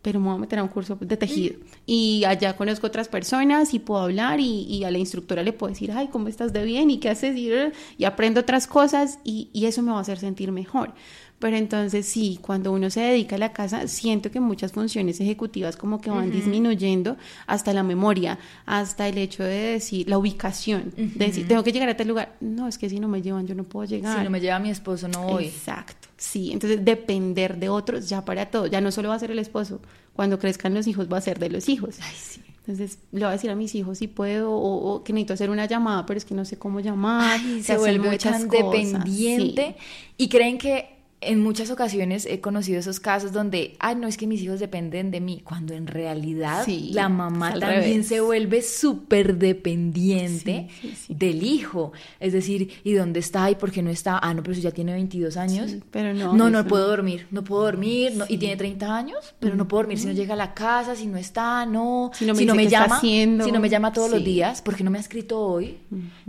[0.02, 1.56] pero me voy a meter a un curso de tejido.
[1.84, 5.90] Y allá conozco otras personas y puedo hablar y, a la instructora le puedo decir,
[5.90, 6.90] ay, ¿cómo estás de bien?
[6.90, 7.36] ¿Y qué haces?
[7.36, 10.92] Y, aprendo otras cosas y, y, eso me va a hacer sentir mejor.
[11.38, 15.76] Pero entonces sí, cuando uno se dedica a la casa, siento que muchas funciones ejecutivas
[15.76, 21.26] como que van disminuyendo hasta la memoria, hasta el hecho de decir, la ubicación, de
[21.26, 22.36] decir, tengo que llegar a tal lugar.
[22.40, 24.16] No, es que si no me llevan, yo no puedo llegar.
[24.16, 25.44] Si no me lleva mi esposo, no voy.
[25.44, 26.52] Exacto, sí.
[26.52, 29.80] Entonces depender de otros ya para todo, ya no solo va a ser el esposo,
[30.14, 31.96] cuando crezcan los hijos va a ser de los hijos.
[32.00, 32.40] Ay, sí.
[32.66, 35.66] Entonces le voy a decir a mis hijos si puedo o, que necesito hacer una
[35.66, 37.38] llamada, pero es que no sé cómo llamar.
[37.62, 39.76] se, vuelve tan dependiente
[40.16, 44.26] y creen que en muchas ocasiones he conocido esos casos donde, ay, no es que
[44.26, 50.68] mis hijos dependen de mí, cuando en realidad la mamá también se vuelve súper dependiente
[51.08, 51.92] del hijo.
[52.20, 53.50] Es decir, ¿y dónde está?
[53.50, 54.18] ¿Y por qué no está?
[54.18, 55.76] Ah, no, pero si ya tiene 22 años.
[55.90, 56.34] pero no.
[56.34, 59.98] No, no puedo dormir, no puedo dormir, y tiene 30 años, pero no puedo dormir
[59.98, 62.10] si no llega a la casa, si no está, no.
[62.14, 65.00] Si no me, llama, si no me llama todos los días, porque no me ha
[65.00, 65.78] escrito hoy,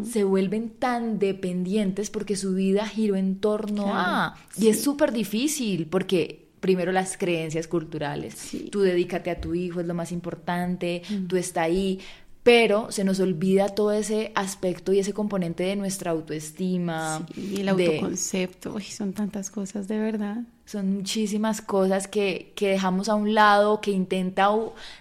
[0.03, 4.35] se vuelven tan dependientes porque su vida giró en torno a.
[4.55, 8.51] Y es súper difícil porque primero las creencias culturales.
[8.71, 11.99] Tú dedícate a tu hijo, es lo más importante, tú está ahí,
[12.43, 17.25] pero se nos olvida todo ese aspecto y ese componente de nuestra autoestima.
[17.35, 20.43] y el autoconcepto, son tantas cosas de verdad.
[20.67, 24.49] Son muchísimas cosas que, que dejamos a un lado, que intenta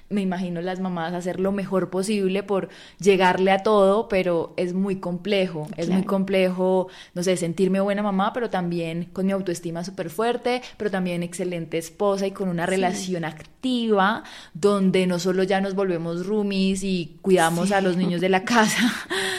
[0.08, 2.68] me imagino las mamás hacer lo mejor posible por
[3.00, 8.32] llegarle a todo, pero es muy complejo, es muy complejo, no sé, sentirme buena mamá,
[8.32, 13.24] pero también con mi autoestima súper fuerte, pero también excelente esposa y con una relación
[13.24, 14.22] activa
[14.54, 18.92] donde no solo ya nos volvemos roomies y cuidamos a los niños de la casa,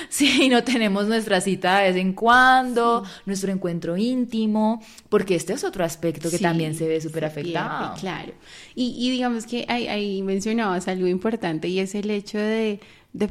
[0.09, 5.85] sino tenemos nuestra cita de vez en cuando, nuestro encuentro íntimo, porque este es otro
[5.85, 7.95] aspecto que también se ve súper afectado.
[7.99, 8.33] Claro.
[8.75, 12.79] Y, digamos que hay, hay mencionabas algo importante y es el hecho de,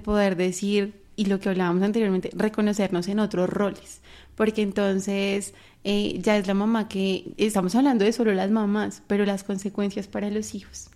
[0.02, 4.00] poder decir, y lo que hablábamos anteriormente, reconocernos en otros roles,
[4.34, 9.24] porque entonces eh, ya es la mamá que, estamos hablando de solo las mamás, pero
[9.24, 10.90] las consecuencias para los hijos.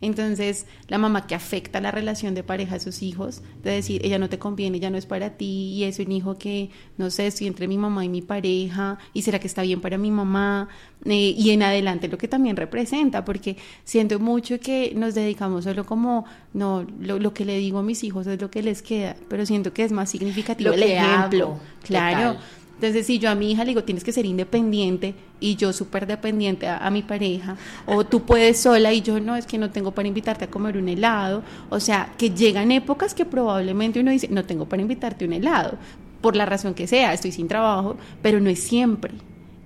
[0.00, 4.18] Entonces, la mamá que afecta la relación de pareja a sus hijos, de decir, ella
[4.18, 7.26] no te conviene, ella no es para ti, y es un hijo que, no sé,
[7.26, 10.68] estoy entre mi mamá y mi pareja, y será que está bien para mi mamá,
[11.06, 15.86] eh, y en adelante lo que también representa, porque siento mucho que nos dedicamos solo
[15.86, 19.46] como, no, lo, que le digo a mis hijos es lo que les queda, pero
[19.46, 21.58] siento que es más significativo el ejemplo.
[21.82, 22.36] Claro.
[22.76, 26.06] Entonces, si yo a mi hija le digo, tienes que ser independiente y yo súper
[26.06, 29.92] dependiente a, mi pareja, o tú puedes sola y yo no, es que no tengo
[29.92, 34.28] para invitarte a comer un helado, o sea, que llegan épocas que probablemente uno dice,
[34.28, 35.78] no tengo para invitarte un helado,
[36.20, 39.12] por la razón que sea, estoy sin trabajo, pero no es siempre.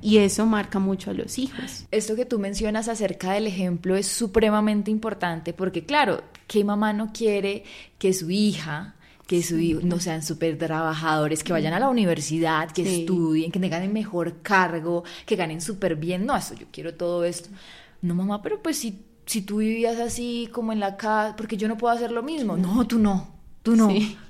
[0.02, 1.86] Y eso marca mucho a los hijos.
[1.90, 7.12] Esto que tú mencionas acerca del ejemplo es supremamente importante porque, claro, ¿qué mamá no
[7.12, 7.64] quiere
[7.98, 8.94] que su hija
[9.30, 13.84] que su, no sean súper trabajadores, que vayan a la universidad, que estudien, que tengan
[13.84, 16.26] el mejor cargo, que ganen súper bien.
[16.26, 17.48] No, eso yo quiero todo esto.
[18.02, 21.68] No, mamá, pero pues si, si tú vivías así como en la casa, porque yo
[21.68, 22.56] no puedo hacer lo mismo.
[22.56, 23.28] No, tú no,
[23.62, 23.86] tú no.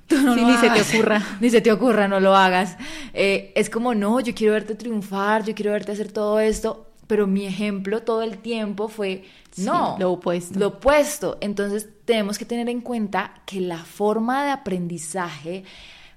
[0.07, 1.23] Tú no ni se te ocurra.
[1.41, 2.77] Ni se te ocurra, no lo hagas.
[3.15, 7.27] Eh, es como, no, yo quiero verte triunfar, yo quiero verte hacer todo esto pero
[7.27, 9.25] mi ejemplo todo el tiempo fue,
[9.57, 10.57] no, lo opuesto.
[10.61, 11.39] Lo opuesto.
[11.41, 15.65] Entonces tenemos que tener en cuenta que la forma de aprendizaje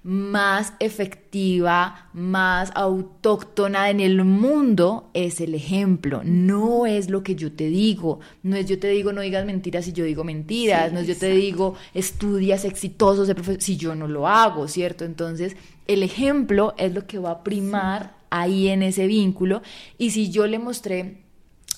[0.03, 7.51] más efectiva, más autóctona en el mundo es el ejemplo, no es lo que yo
[7.51, 10.99] te digo, no es yo te digo no digas mentiras si yo digo mentiras, no
[10.99, 15.05] es yo te digo estudias exitosos si yo no lo hago, ¿cierto?
[15.05, 15.55] Entonces
[15.87, 19.61] el ejemplo es lo que va a primar ahí en ese vínculo.
[19.97, 21.21] Y si yo le mostré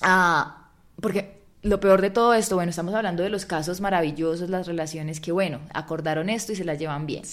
[0.00, 0.70] a...
[1.00, 5.20] porque lo peor de todo esto, bueno, estamos hablando de los casos maravillosos, las relaciones
[5.20, 7.24] que, bueno, acordaron esto y se las llevan bien.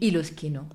[0.00, 0.66] Y los que no.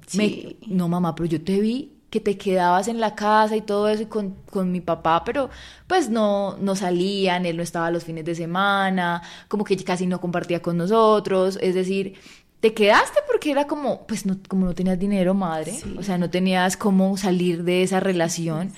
[0.68, 4.08] no, mamá, pero yo te vi que te quedabas en la casa y todo eso
[4.08, 5.50] con, con, mi papá, pero
[5.88, 10.22] pues no, no salían, él no estaba los fines de semana, como que casi no
[10.22, 12.16] compartía con nosotros, es decir,
[12.66, 16.32] te quedaste porque era como, pues no, como no tenías dinero, madre, o sea, no
[16.32, 18.74] tenías cómo salir de esa relación.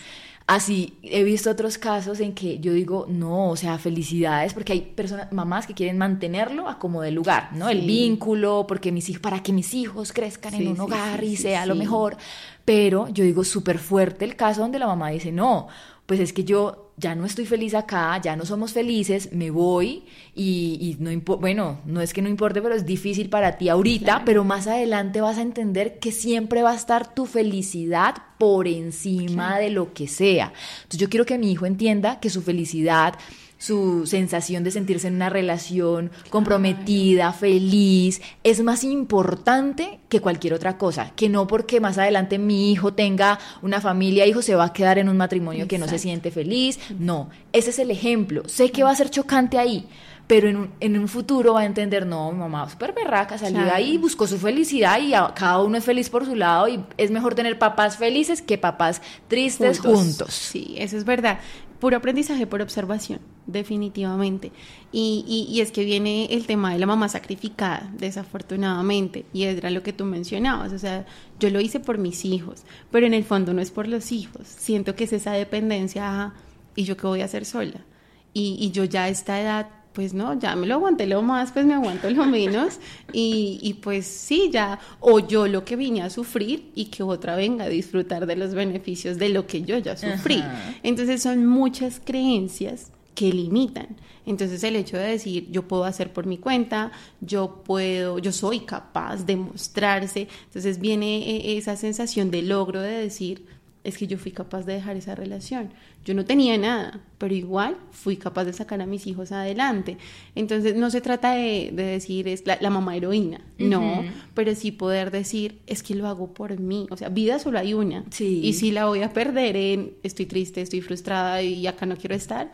[0.45, 4.82] Así he visto otros casos en que yo digo, no, o sea, felicidades, porque hay
[4.82, 7.69] personas, mamás que quieren mantenerlo a como de lugar, ¿no?
[7.69, 11.65] El vínculo, porque mis hijos, para que mis hijos crezcan en un hogar y sea
[11.65, 12.17] lo mejor.
[12.65, 15.69] Pero yo digo, súper fuerte el caso donde la mamá dice, no,
[16.06, 20.03] pues es que yo ya no estoy feliz acá, ya no somos felices, me voy
[20.36, 24.43] y, no bueno, no es que no importe, pero es difícil para ti ahorita, pero
[24.43, 29.69] más adelante vas a entender que siempre va a estar tu felicidad por encima de
[29.69, 30.53] lo que sea.
[30.77, 33.13] Entonces yo quiero que mi hijo entienda que su felicidad
[33.57, 40.77] su sensación de sentirse en una relación comprometida, feliz, es más importante que cualquier otra
[40.77, 44.73] cosa, que no porque más adelante mi hijo tenga una familia, hijo se va a
[44.73, 48.71] quedar en un matrimonio que no se siente feliz, no, ese es el ejemplo, sé
[48.71, 49.87] que va a ser chocante ahí,
[50.27, 53.63] pero en un, en un futuro va a entender, no, mi mamá súper berraca, salió
[53.63, 57.11] de ahí, buscó su felicidad y cada uno es feliz por su lado y es
[57.11, 60.01] mejor tener papás felices que papás tristes juntos.
[60.01, 60.33] juntos.
[60.33, 61.39] Sí, eso es verdad
[61.79, 64.51] puro aprendizaje por observación, definitivamente.
[64.91, 69.83] Y, y, es que viene el tema de la mamá sacrificada, desafortunadamente, y era lo
[69.83, 71.05] que tú mencionabas, o sea,
[71.39, 74.47] yo lo hice por mis hijos, pero en el fondo no es por los hijos,
[74.47, 76.33] siento que es esa dependencia,
[76.75, 77.85] y yo qué voy a hacer sola.
[78.33, 81.51] Y, y yo ya a esta edad pues no, ya me lo aguanté lo más,
[81.51, 82.77] pues me aguanto lo menos
[83.13, 87.36] y, y, pues sí, ya, o yo lo que vine a sufrir y que otra
[87.36, 90.43] venga a disfrutar de los beneficios de lo que yo ya sufrí.
[90.83, 93.88] Entonces son muchas creencias que limitan.
[94.27, 98.60] Entonces el hecho de decir yo puedo hacer por mi cuenta, yo puedo, yo soy
[98.60, 103.47] capaz de mostrarse, entonces viene eh, esa sensación de logro de decir,
[103.88, 105.69] es que yo fui capaz de dejar esa relación.
[106.04, 109.97] Yo no tenía nada, pero igual fui capaz de sacar a mis hijos adelante.
[110.36, 115.60] Entonces no se trata de, decir es la, mamá heroína, no, pero sí poder decir
[115.67, 116.88] es que lo hago por mí.
[116.91, 118.04] O sea, vida solo hay una.
[118.19, 122.13] Y si la voy a perder en estoy triste, estoy frustrada y acá no quiero
[122.13, 122.52] estar,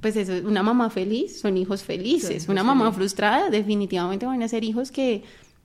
[0.00, 2.48] pues eso, una mamá feliz son hijos felices.
[2.48, 5.22] una mamá frustrada definitivamente van a ser hijos que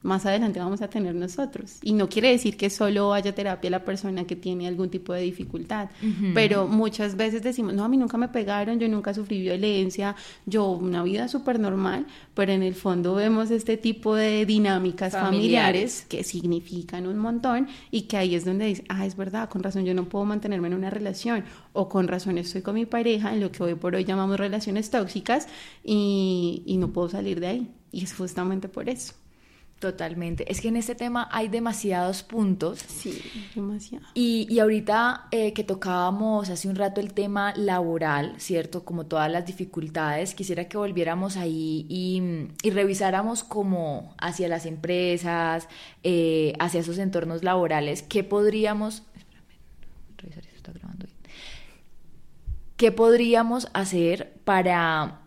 [0.07, 1.77] más adelante vamos a tener nosotros.
[1.83, 5.21] Y no quiere decir que solo haya terapia la persona que tiene algún tipo de
[5.21, 5.89] dificultad,
[6.33, 10.15] pero muchas veces decimos, no, a mí nunca me pegaron, yo nunca sufrí violencia,
[10.45, 16.05] yo una vida súper normal, pero en el fondo vemos este tipo de dinámicas familiares.
[16.07, 19.83] que significan un montón y que ahí es donde dice, ah, es verdad, con razón
[19.85, 21.43] yo no puedo mantenerme en una relación
[21.73, 24.89] o con razón estoy con mi pareja en lo que hoy por hoy llamamos relaciones
[24.89, 25.47] tóxicas
[25.83, 27.71] y, y no puedo salir de ahí.
[27.91, 29.13] Y es justamente por eso.
[29.79, 30.51] Totalmente.
[30.51, 32.79] Es que en este tema hay demasiados puntos.
[32.79, 33.21] Sí,
[33.53, 34.07] demasiado.
[34.15, 38.83] Y, y ahorita eh, que tocábamos hace un rato el tema laboral, ¿cierto?
[38.83, 45.67] Como todas las dificultades, quisiera que volviéramos ahí y, y revisáramos como hacia las empresas,
[46.01, 49.03] eh, hacia esos entornos laborales, qué podríamos...
[50.17, 51.05] revisar si está grabando
[52.77, 55.26] ¿Qué podríamos hacer para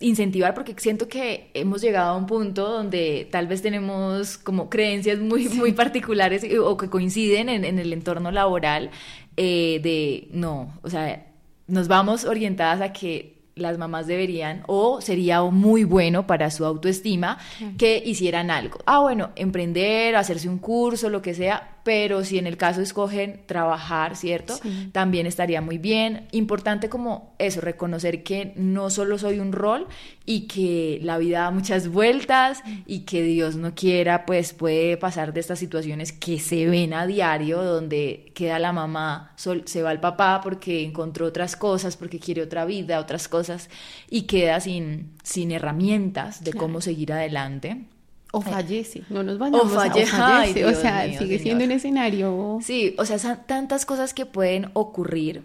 [0.00, 5.18] incentivar porque siento que hemos llegado a un punto donde tal vez tenemos como creencias
[5.18, 8.90] muy, muy particulares o que coinciden en, el entorno laboral
[9.36, 11.26] eh, de no, o sea,
[11.66, 17.38] nos vamos orientadas a que las mamás deberían o sería muy bueno para su autoestima
[17.76, 18.78] que hicieran algo.
[18.86, 23.40] Ah, bueno, emprender, hacerse un curso, lo que sea, pero si en el caso escogen
[23.46, 24.60] trabajar, ¿cierto?
[24.92, 26.28] También estaría muy bien.
[26.32, 29.86] Importante como eso, reconocer que no solo soy un rol
[30.26, 35.32] y que la vida da muchas vueltas y que Dios no quiera, pues puede pasar
[35.32, 40.00] de estas situaciones que se ven a diario, donde queda la mamá, se va el
[40.00, 43.70] papá porque encontró otras cosas, porque quiere otra vida, otras cosas,
[44.10, 47.86] y queda sin, sin herramientas de cómo seguir adelante.
[48.30, 52.58] O fallece, no nos vayamos o fallece, o, sea, sigue siendo un escenario.
[52.62, 55.42] Sí, o sea, son tantas cosas que pueden ocurrir.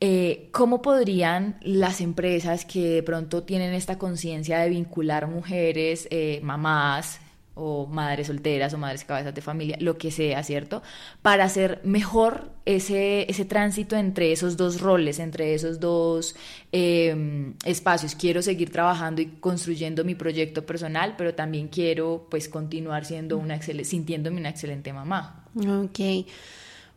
[0.00, 6.40] Eh, ¿Cómo podrían las empresas que de pronto tienen esta conciencia de vincular mujeres, eh,
[6.42, 7.20] mamás,
[7.54, 10.82] o madres solteras o madres cabezas de familia, lo que sea, ¿cierto?
[11.20, 16.34] Para hacer mejor ese, ese tránsito entre esos dos roles, entre esos dos
[16.72, 18.14] em, espacios.
[18.14, 23.60] Quiero seguir trabajando y construyendo mi proyecto personal, pero también quiero pues continuar siendo una
[23.60, 25.44] sintiéndome una excelente mamá.
[25.54, 26.26] Ok.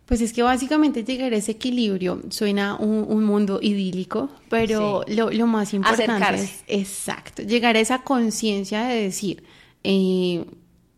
[0.06, 5.48] Pues es que básicamente llegar a ese equilibrio suena un, mundo idílico, pero lo, lo,
[5.48, 9.44] más importante es exacto, llegar a esa conciencia de decir,
[9.86, 10.46] eh,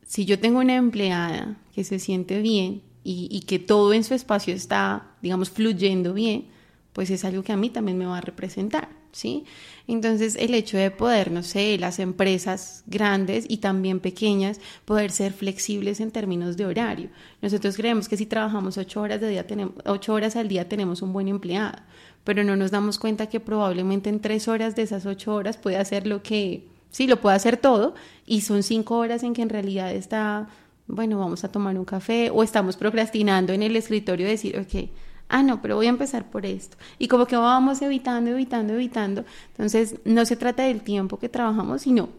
[0.05, 4.53] si yo tengo una empleada que se siente bien y, que todo en su espacio
[4.53, 6.45] está, digamos, fluyendo bien,
[6.93, 8.89] pues es algo que a mí también me va a representar.
[9.11, 9.45] ¿sí?
[9.87, 15.33] Entonces, el hecho de poder, no sé, las empresas grandes y también pequeñas, poder ser
[15.33, 17.09] flexibles en términos de horario.
[17.41, 21.01] Nosotros creemos que si trabajamos ocho horas, de día tenemos, ocho horas al día tenemos
[21.01, 21.79] un buen empleado,
[22.23, 25.77] pero no nos damos cuenta que probablemente en tres horas de esas ocho horas puede
[25.77, 29.49] hacer lo que, sí, lo puede hacer todo, y son cinco horas en que en
[29.49, 30.47] realidad está,
[30.87, 34.89] bueno, vamos a tomar un café o estamos procrastinando en el escritorio de decir, ok,
[35.29, 36.77] ah, no, pero voy a empezar por esto.
[36.99, 39.25] Y como que vamos evitando, evitando, evitando.
[39.51, 42.09] Entonces, no se trata del tiempo que trabajamos, sino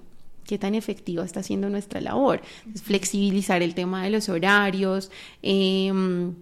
[0.45, 2.41] qué tan efectiva está siendo nuestra labor.
[2.83, 5.11] flexibilizar el tema de los horarios,
[5.43, 6.35] em,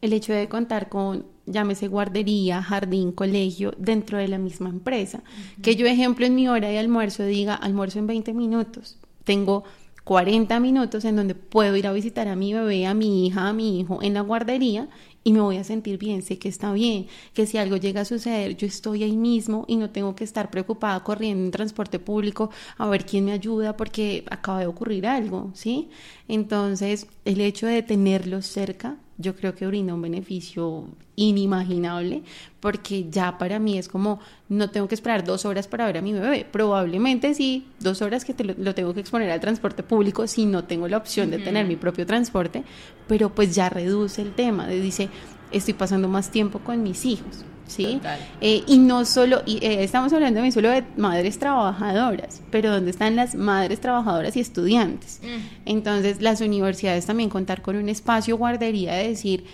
[0.00, 5.22] el hecho de contar con, llámese guardería, jardín, colegio, dentro de la misma empresa.
[5.62, 8.98] Que yo, ejemplo, en mi hora de almuerzo diga, almuerzo en 20 minutos.
[9.24, 9.64] Tengo
[10.04, 13.52] 40 minutos en donde puedo ir a visitar a mi bebé, a mi hija, a
[13.52, 14.88] mi hijo en la guardería
[15.24, 18.04] y me voy a sentir bien, sé que está bien, que si algo llega a
[18.04, 22.50] suceder, yo estoy ahí mismo y no tengo que estar preocupada corriendo en transporte público
[22.78, 25.88] a ver quién me ayuda porque acaba de ocurrir algo, ¿sí?
[26.26, 32.22] Entonces, el hecho de tenerlos cerca, yo creo que brinda un beneficio inimaginable
[32.60, 36.02] porque ya para mí es como no tengo que esperar dos horas para ver a
[36.02, 36.46] mi bebé.
[36.50, 40.64] Probablemente sí, dos horas que te lo, tengo que exponer al transporte público si no
[40.64, 42.64] tengo la opción de tener mi propio transporte,
[43.08, 44.66] pero pues ya reduce el tema.
[44.66, 45.08] De, dice,
[45.50, 47.44] estoy pasando más tiempo con mis hijos.
[47.72, 48.00] ¿Sí?
[48.42, 52.90] Eh, y no solo, y, eh, estamos hablando de solo de madres trabajadoras, pero ¿dónde
[52.90, 55.20] están las madres trabajadoras y estudiantes?
[55.22, 55.68] Mm.
[55.70, 59.44] Entonces, las universidades también contar con un espacio guardería de decir,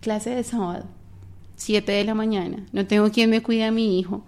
[0.00, 0.84] clase de sábado,
[1.56, 4.24] 7 de la mañana, no tengo quien me cuide a mi hijo,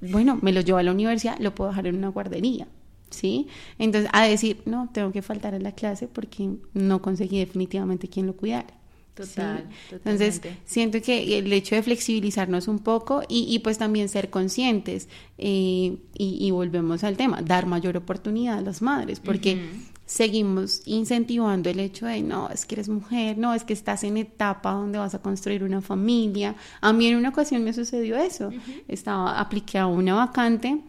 [0.00, 2.68] bueno, me lo llevo a la universidad, lo puedo dejar en una guardería,
[3.10, 3.48] ¿sí?
[3.78, 8.26] Entonces, a decir, no, tengo que faltar a la clase porque no conseguí definitivamente quien
[8.26, 8.81] lo cuidara.
[9.14, 15.06] Total, Entonces, siento que el hecho de flexibilizarnos un poco y, pues también ser conscientes
[15.36, 19.60] eh, y, volvemos al tema, dar mayor oportunidad a las madres, porque
[20.06, 24.16] seguimos incentivando el hecho de, no, es que eres mujer, no, es que estás en
[24.16, 26.54] etapa donde vas a construir una familia.
[26.80, 28.50] A mí en una ocasión me sucedió eso.
[28.88, 30.80] Estaba, apliqué a una vacante.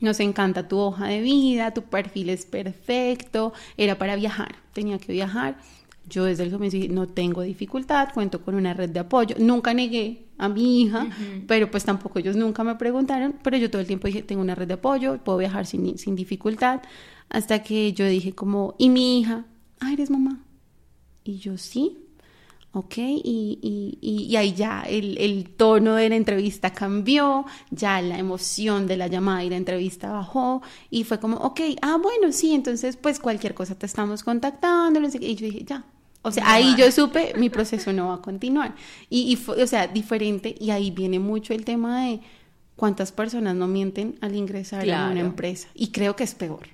[0.00, 5.12] Nos encanta tu hoja de vida, tu perfil es perfecto, era para viajar, tenía que
[5.12, 5.58] viajar.
[6.08, 9.36] Yo desde el comienzo dije, no tengo dificultad, cuento con una red de apoyo.
[9.38, 11.06] Nunca negué a mi hija,
[11.46, 14.54] pero pues tampoco ellos nunca me preguntaron, pero yo todo el tiempo dije, tengo una
[14.54, 16.80] red de apoyo, puedo viajar sin, sin dificultad.
[17.28, 19.44] Hasta que yo dije como, ¿y mi hija?
[19.80, 20.40] Ah, eres mamá.
[21.24, 21.98] Y yo sí.
[22.72, 22.98] ¿ok?
[22.98, 23.58] Y,
[24.00, 28.96] y, y, ahí ya el, el, tono de la entrevista cambió, ya la emoción de
[28.96, 33.18] la llamada y la entrevista bajó y fue como, ok, ah, bueno, sí, entonces pues
[33.18, 35.84] cualquier cosa te estamos contactando, y yo dije, ya.
[36.22, 38.74] O sea, ahí yo supe, mi proceso no va a continuar.
[39.08, 42.20] Y, y fue, o sea, diferente, y ahí viene mucho el tema de
[42.76, 45.68] cuántas personas no mienten al ingresar a una empresa.
[45.74, 46.68] Y creo que es peor.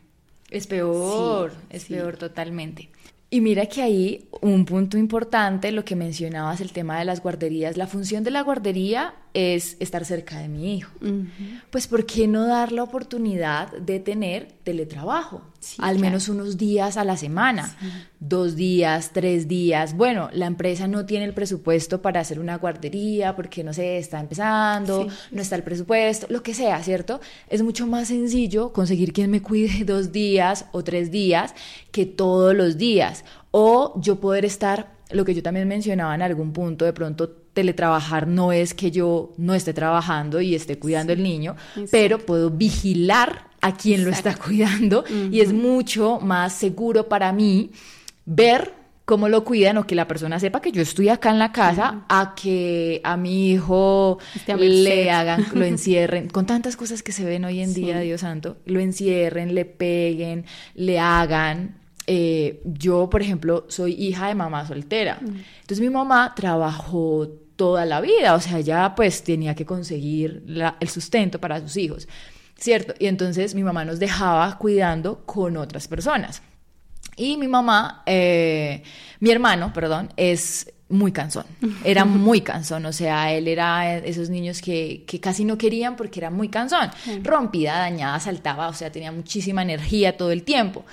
[0.51, 2.91] Es peor, es peor totalmente.
[3.31, 7.77] Y mira que ahí un punto importante, lo que mencionabas, el tema de las guarderías.
[7.77, 10.93] La función de la guardería es estar cerca de mi hijo.
[11.71, 15.43] Pues ¿por qué no dar la oportunidad de tener teletrabajo?
[15.79, 17.77] al menos unos días a la semana,
[18.21, 19.97] dos días, tres días.
[19.97, 24.21] Bueno, la empresa no tiene el presupuesto para hacer una guardería porque no sé, está
[24.21, 27.21] empezando, no está el presupuesto, lo que sea, ¿cierto?
[27.49, 31.55] Es mucho más sencillo conseguir quien me cuide dos días o tres días
[31.91, 33.25] que todos los días.
[33.51, 38.27] O yo poder estar, lo que yo también mencionaba en algún punto, de pronto teletrabajar
[38.27, 41.57] no es que yo no esté trabajando y esté cuidando el niño,
[41.91, 47.71] pero puedo vigilar a quien lo está cuidando y es mucho más seguro para mí
[48.27, 48.73] ver
[49.05, 52.05] cómo lo cuidan o que la persona sepa que yo estoy acá en la casa
[52.09, 57.45] a que a mi hijo le hagan, lo encierren, con tantas cosas que se ven
[57.45, 60.45] hoy en día, Dios santo, lo encierren, le peguen,
[60.75, 61.77] le hagan.
[62.07, 65.19] Eh, yo, por ejemplo, soy hija de mamá soltera.
[65.21, 70.45] Entonces mi mamá trabajó toda la vida, o sea, ya pues tenía que conseguir
[70.81, 72.09] el sustento para sus hijos,
[72.59, 72.95] ¿cierto?
[72.99, 76.43] Y entonces mi mamá nos dejaba cuidando con otras personas.
[77.17, 78.83] Y mi mamá, eh,
[79.21, 81.45] mi hermano, perdón, es muy cansón,
[81.85, 86.21] era muy cansón, o sea, él era esos niños que, que casi no querían porque
[86.21, 86.91] era muy cansón,
[87.23, 90.85] rompida, dañada, saltaba, o sea, tenía muchísima energía todo el tiempo.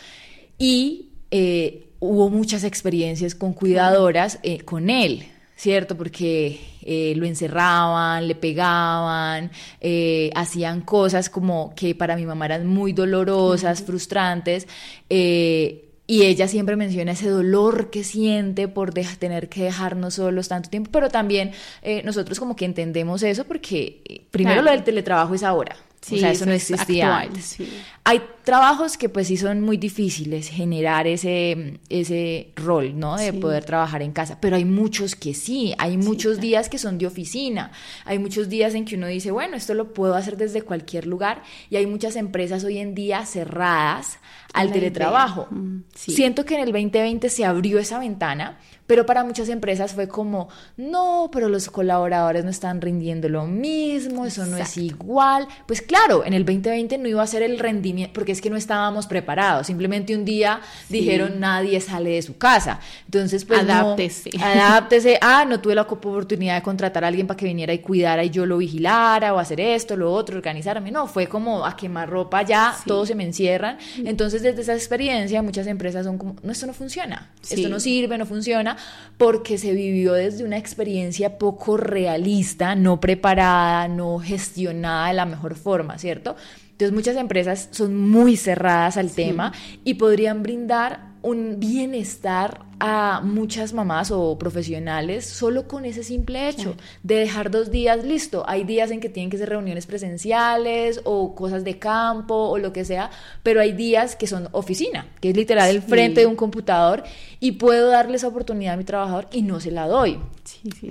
[0.57, 5.25] Y eh, hubo muchas experiencias con cuidadoras eh, con él,
[5.61, 5.95] ¿cierto?
[5.95, 12.65] Porque eh, lo encerraban, le pegaban, eh, hacían cosas como que para mi mamá eran
[12.65, 14.67] muy dolorosas, frustrantes.
[15.07, 20.71] Eh, y ella siempre menciona ese dolor que siente por tener que dejarnos solos tanto
[20.71, 21.51] tiempo, pero también
[21.83, 25.75] eh, nosotros como que entendemos eso porque eh, primero lo del teletrabajo es ahora.
[26.03, 27.57] O sea, eso, no existía antes.
[28.03, 33.17] Hay trabajos que pues sí son muy difíciles generar ese, ese rol, ¿no?
[33.17, 36.97] De poder trabajar en casa, pero hay muchos que sí, hay muchos días que son
[36.97, 37.71] de oficina,
[38.03, 41.43] hay muchos días en que uno dice, bueno, esto lo puedo hacer desde cualquier lugar
[41.69, 44.17] y hay muchas empresas hoy en día cerradas
[44.53, 45.47] al teletrabajo.
[45.51, 48.57] Mm, Siento que en el 2020 se abrió esa ventana,
[48.91, 54.25] pero para muchas empresas fue como, no, pero los colaboradores no están rindiendo lo mismo,
[54.25, 55.47] eso no es igual.
[55.65, 58.57] Pues claro, en el 2020 no iba a ser el rendimiento, porque es que no
[58.57, 62.81] estábamos preparados, simplemente un día dijeron nadie sale de su casa.
[63.05, 63.61] Entonces, pues...
[63.61, 64.31] Adáptese.
[64.37, 65.17] adáptese.
[65.21, 68.29] Ah, no tuve la oportunidad de contratar a alguien para que viniera y cuidara y
[68.29, 70.91] yo lo vigilara o hacer esto, lo otro, organizarme.
[70.91, 73.77] No, fue como a quemar ropa ya, todos se me encierran.
[74.03, 78.17] Entonces, desde esa experiencia, muchas empresas son como, no, esto no funciona, esto no sirve,
[78.17, 78.75] no funciona
[79.17, 85.55] porque se vivió desde una experiencia poco realista, no preparada, no gestionada de la mejor
[85.55, 86.35] forma, ¿cierto?
[86.71, 89.53] Entonces muchas empresas son muy cerradas al tema
[89.83, 96.75] y podrían brindar un bienestar a muchas mamás o profesionales solo con ese simple hecho
[97.03, 98.43] de dejar dos días listo.
[98.47, 102.73] Hay días en que tienen que ser reuniones presenciales o cosas de campo o lo
[102.73, 103.11] que sea,
[103.43, 107.03] pero hay días que son oficina, que es literal el frente de un computador
[107.39, 110.19] y puedo darle esa oportunidad a mi trabajador y no se la doy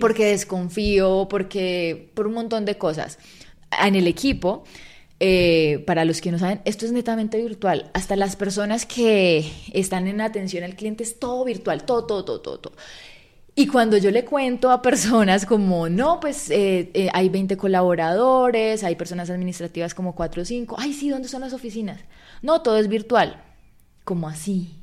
[0.01, 3.19] porque desconfío, porque por un montón de cosas.
[3.85, 4.65] En el equipo
[5.21, 7.91] eh, para los que no saben, esto es netamente virtual.
[7.93, 12.59] Hasta las personas que están en atención al cliente es todo virtual, todo, todo, todo,
[12.59, 12.73] todo.
[13.55, 18.83] Y cuando yo le cuento a personas como, no, pues eh, eh, hay 20 colaboradores,
[18.83, 22.01] hay personas administrativas como 4 o 5, ay, sí, ¿dónde son las oficinas?
[22.43, 23.43] No, todo es virtual.
[24.05, 24.80] como así?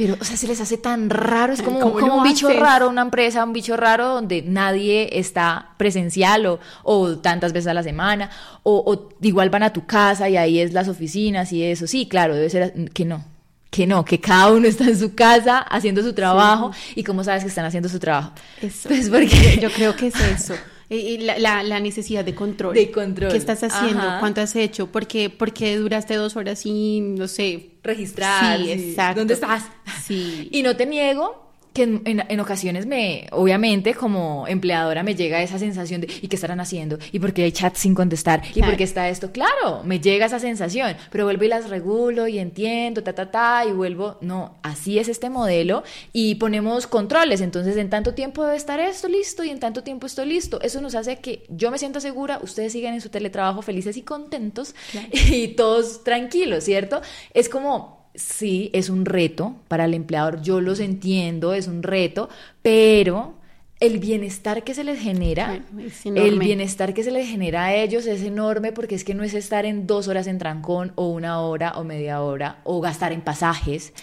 [0.00, 3.44] Pero, o sea, se les hace tan raro, es como, un bicho raro, una empresa,
[3.44, 8.30] un bicho raro donde nadie está presencial o, o tantas veces a la semana,
[8.62, 11.86] o, o, igual van a tu casa y ahí es las oficinas y eso.
[11.86, 13.26] Sí, claro, debe ser que no,
[13.68, 17.42] que no, que cada uno está en su casa haciendo su trabajo y cómo sabes
[17.42, 18.32] que están haciendo su trabajo.
[18.62, 18.88] Eso.
[18.88, 20.54] Pues porque yo creo que es eso.
[20.92, 22.74] Y la, la, necesidad de control.
[22.74, 23.30] De control.
[23.30, 24.02] ¿Qué estás haciendo?
[24.18, 24.88] ¿Cuánto has hecho?
[24.88, 25.30] ¿Por qué,
[25.78, 28.58] duraste dos horas sin, no sé, registrar?
[28.58, 29.20] Sí, exacto.
[29.20, 29.64] ¿Dónde estás?
[30.04, 30.48] Sí.
[30.50, 35.58] Y no te niego que en, en, ocasiones me, obviamente como empleadora me llega esa
[35.58, 36.98] sensación de ¿y qué estarán haciendo?
[37.12, 38.42] ¿y por qué hay chat sin contestar?
[38.54, 39.30] ¿y por qué está esto?
[39.30, 43.64] Claro, me llega esa sensación, pero vuelvo y las regulo y entiendo, ta, ta, ta,
[43.68, 48.56] y vuelvo, no, así es este modelo y ponemos controles, entonces en tanto tiempo debe
[48.56, 51.78] estar esto listo y en tanto tiempo esto listo, eso nos hace que yo me
[51.78, 54.74] sienta segura, ustedes sigan en su teletrabajo felices y contentos
[55.12, 57.00] y todos tranquilos, ¿cierto?
[57.32, 62.28] Es como sí, es un reto para el empleador, yo los entiendo, es un reto,
[62.62, 63.40] pero
[63.80, 65.58] el bienestar que se les genera,
[66.04, 69.32] el bienestar que se les genera a ellos es enorme porque es que no es
[69.32, 73.22] estar en dos horas en trancón o una hora o media hora o gastar en
[73.22, 73.94] pasajes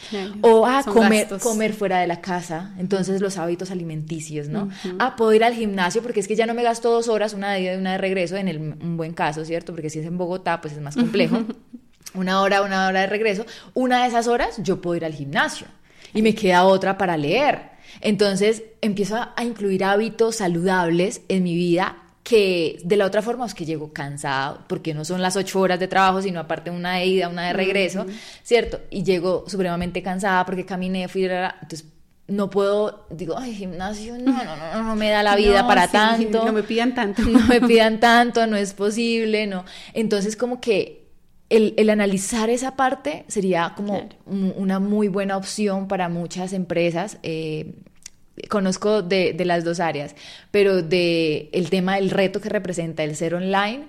[0.41, 4.67] o a comer, comer fuera de la casa, entonces los hábitos alimenticios, ¿no?
[4.97, 7.53] A poder ir al gimnasio porque es que ya no me gasto dos horas, una
[7.53, 9.73] de ida y una de regreso, en el, un buen caso, ¿cierto?
[9.73, 11.37] Porque si es en Bogotá, pues es más complejo.
[12.17, 15.67] una hora, una hora de regreso, una de esas horas yo puedo ir al gimnasio
[16.13, 17.77] y me queda otra para leer.
[18.01, 23.53] Entonces empiezo a, incluir hábitos saludables en mi vida que de la otra forma es
[23.53, 27.05] que llego cansado, porque no son las ocho horas de trabajo, sino aparte una de
[27.05, 28.05] ida, una de regreso,
[28.43, 28.81] ¿cierto?
[28.89, 31.85] Y llego supremamente cansada porque caminé, fui, entonces
[32.27, 36.45] no puedo, digo, ay, gimnasio, no, no, no, no me da la vida para tanto.
[36.45, 37.21] No me pidan tanto.
[37.27, 39.63] No me pidan tanto, no es posible, no.
[39.93, 41.06] Entonces como que
[41.49, 47.19] el, analizar esa parte sería como una muy buena opción para muchas empresas.
[47.23, 47.73] Eh,
[48.49, 50.15] conozco de, las dos áreas,
[50.51, 53.87] pero de el tema del reto que representa el ser online.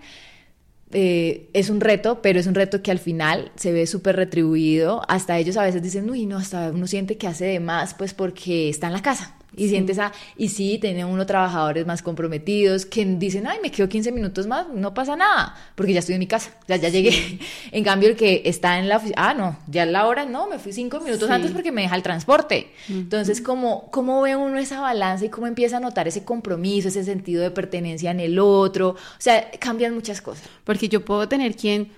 [0.90, 5.02] Eh, es un reto, pero es un reto que al final se ve súper retribuido.
[5.08, 8.14] Hasta ellos a veces dicen, uy, no, hasta uno siente que hace de más, pues
[8.14, 9.37] porque está en la casa.
[9.56, 13.88] Y sientes a, y sí, tienen unos trabajadores más comprometidos que dicen, ay, me quedo
[13.88, 17.38] 15 minutos más, no pasa nada, porque ya estoy en mi casa, ya, ya llegué.
[17.72, 20.48] en cambio, el que está en la oficina, ah, no, ya es la hora, no,
[20.48, 22.70] me fui cinco minutos antes porque me deja el transporte.
[22.88, 27.02] Entonces, ¿cómo, ¿cómo ve uno esa balanza y cómo empieza a notar ese compromiso, ese
[27.02, 28.90] sentido de pertenencia en el otro?
[28.90, 30.46] O sea, cambian muchas cosas.
[30.64, 31.90] Porque yo puedo tener quien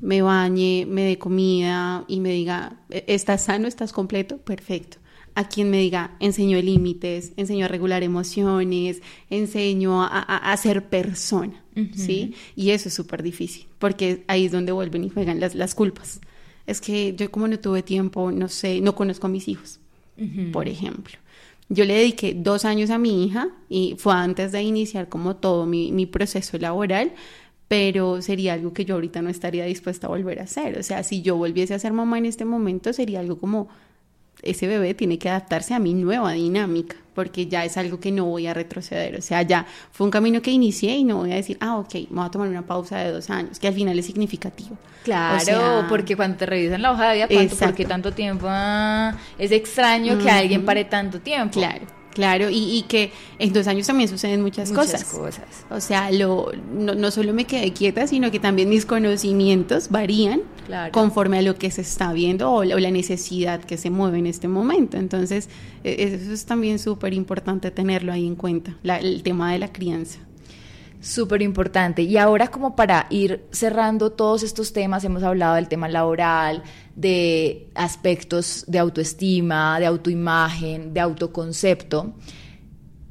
[0.00, 4.38] me bañe, me dé comida y me diga, ¿E-, ¿estás sano, estás completo?
[4.38, 5.01] Perfecto
[5.34, 11.64] a quien me diga, enseño límites, enseño a regular emociones, enseño a, ser persona,
[11.94, 12.34] ¿sí?
[12.54, 16.20] Y eso es súper difícil, porque ahí es donde vuelven y juegan las, las culpas.
[16.66, 19.80] es que yo como no tuve tiempo, no sé, no conozco a mis hijos,
[20.52, 21.16] por ejemplo.
[21.68, 25.64] Yo le dediqué dos años a mi hija y fue antes de iniciar como todo
[25.64, 27.12] mi, mi proceso laboral,
[27.66, 30.78] pero sería algo que yo ahorita no estaría dispuesta a volver a hacer.
[30.78, 33.70] O sea, si yo volviese a ser mamá en este momento, sería algo como
[34.42, 38.26] ese bebé tiene que adaptarse a mi nueva dinámica, porque ya es algo que no
[38.26, 39.16] voy a retroceder.
[39.16, 41.94] O sea, ya fue un camino que inicié y no voy a decir, ah, ok,
[42.10, 44.76] me voy a tomar una pausa de dos años, que al final es significativo.
[45.04, 48.46] Claro, porque cuando te revisan la hoja de vida, ¿cuánto, ¿por qué tanto tiempo?
[48.48, 51.58] Ah, es extraño que alguien pare tanto tiempo.
[51.58, 52.01] Claro.
[52.14, 55.46] Claro, y, que en dos años también suceden muchas, muchas cosas.
[55.70, 60.42] O sea, lo, no, solo me quedé quieta, sino que también mis conocimientos varían
[60.92, 64.48] conforme a lo que se está viendo o la, necesidad que se mueve en este
[64.48, 64.98] momento.
[64.98, 65.48] Entonces,
[65.84, 70.18] e, eso es también súper importante tenerlo ahí en cuenta, el tema de la crianza.
[71.02, 72.02] Súper importante.
[72.02, 76.62] Y ahora como para ir cerrando todos estos temas, hemos hablado del tema laboral,
[76.94, 82.14] de aspectos de autoestima, de autoimagen, de autoconcepto.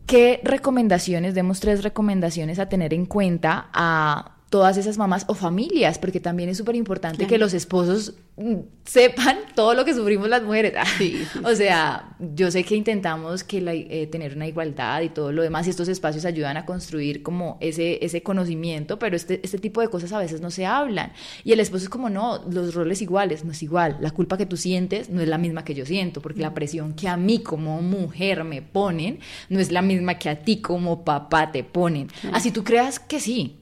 [0.05, 5.97] ¿Qué recomendaciones, demos tres recomendaciones a tener en cuenta a todas esas mamás o familias,
[5.97, 10.43] porque también es súper importante que los esposos mm, sepan todo lo que sufrimos las
[10.43, 10.73] mujeres.
[11.45, 15.67] o sea, yo sé que intentamos que eh, tener una igualdad y todo lo demás,
[15.67, 19.87] y estos espacios ayudan a construir como ese, ese conocimiento, pero este, este tipo de
[19.87, 21.13] cosas a veces no se hablan.
[21.45, 23.99] Y el esposo es como, no, los roles iguales, no es igual.
[24.01, 26.55] La culpa que tú sientes no es la misma que yo siento, porque la mm.
[26.55, 30.59] presión que a mí como mujer me ponen no es la misma que a ti
[30.59, 32.09] como papá te ponen.
[32.33, 33.60] Así tú creas que sí,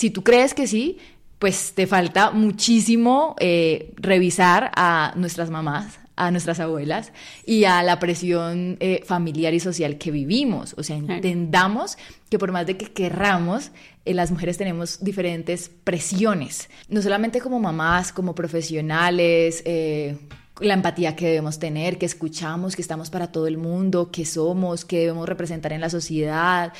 [0.00, 0.96] si tú crees que sí,
[1.38, 7.12] pues te falta muchísimo eh, revisar a nuestras mamás, a nuestras abuelas
[7.44, 10.74] y a la presión eh, familiar y social que vivimos.
[10.78, 11.98] O sea, entendamos
[12.30, 13.72] que por más de que querramos,
[14.06, 21.26] eh, las mujeres tenemos diferentes presiones, no solamente como mamás, como profesionales, la empatía que
[21.26, 25.74] debemos tener, que escuchamos, que estamos para todo el mundo, que somos, que debemos representar
[25.74, 26.72] en la sociedad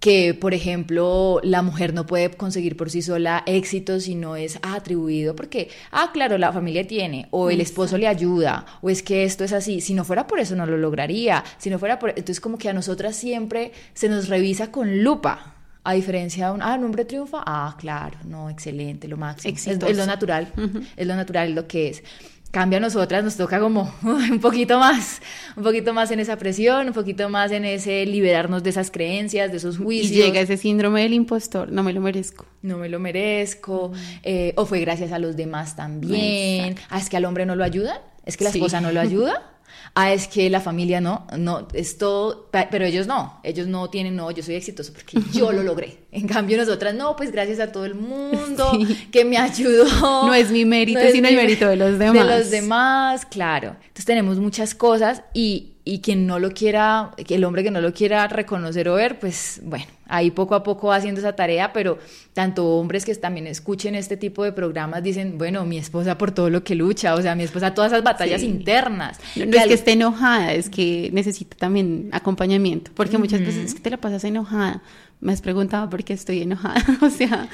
[0.00, 4.58] que, por ejemplo, la mujer no puede conseguir por sí sola éxito si no es
[4.62, 9.24] atribuido porque, ah, claro, la familia tiene, o el esposo le ayuda, o es que
[9.24, 12.10] esto es así, si no fuera por eso no lo lograría, si no fuera por...
[12.10, 15.56] Entonces como que a nosotras siempre se nos revisa con lupa.
[15.82, 19.54] A diferencia de un, ah, un hombre triunfa, ah, claro, no, excelente, lo máximo.
[19.54, 20.52] Es, es, lo natural,
[20.94, 22.02] es lo natural, es lo que es
[22.50, 25.20] cambia a nosotras, nos toca como un poquito más,
[25.56, 29.50] un poquito más en esa presión, un poquito más en ese liberarnos de esas creencias,
[29.50, 30.12] de esos juicios.
[30.12, 32.46] Y llega ese síndrome del impostor, no me lo merezco.
[32.62, 33.92] No me lo merezco,
[34.22, 36.76] eh, o fue gracias a los demás también.
[36.90, 39.46] Ah, es que al hombre no lo ayudan, es que la esposa no lo ayuda.
[39.94, 44.16] ah, es que la familia no, no, es todo, pero ellos no, ellos no tienen,
[44.16, 45.98] no, yo soy exitoso porque yo lo logré.
[46.12, 48.72] En cambio nosotras, no, pues gracias a todo el mundo
[49.12, 49.84] que me ayudó.
[50.26, 52.26] No es mi mérito, sino el mérito de los demás.
[52.26, 53.76] De los demás, claro.
[53.80, 57.92] Entonces tenemos muchas cosas y, y quien no lo quiera, el hombre que no lo
[57.92, 61.98] quiera reconocer o ver, pues bueno, ahí poco a poco va haciendo esa tarea, pero
[62.34, 66.50] tanto hombres que también escuchen este tipo de programas dicen, bueno, mi esposa por todo
[66.50, 69.18] lo que lucha, o sea, mi esposa todas esas batallas internas.
[69.36, 73.80] No, es que esté enojada, es que necesita también acompañamiento, porque muchas veces es que
[73.80, 74.82] te la pasas enojada,
[75.20, 76.82] me has preguntado por qué estoy enojada.
[77.02, 77.48] o sea,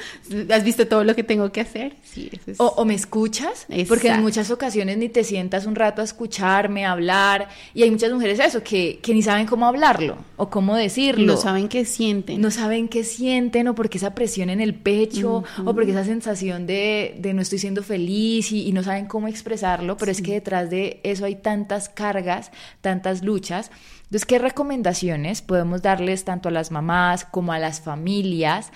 [0.49, 1.95] ¿has visto todo lo que tengo que hacer?
[2.03, 6.85] Sí, o, me escuchas, porque en muchas ocasiones ni te sientas un rato a escucharme,
[6.85, 10.75] a hablar, y hay muchas mujeres eso, que, que ni saben cómo hablarlo o cómo
[10.75, 11.25] decirlo.
[11.25, 12.39] No saben qué sienten.
[12.39, 16.65] No saben qué sienten, o porque esa presión en el pecho, o porque esa sensación
[16.67, 20.69] de, de no estoy siendo feliz y, no saben cómo expresarlo, pero es que detrás
[20.69, 22.51] de eso hay tantas cargas,
[22.81, 23.71] tantas luchas.
[24.07, 28.71] Entonces, ¿qué recomendaciones podemos darles tanto a las mamás como a las familias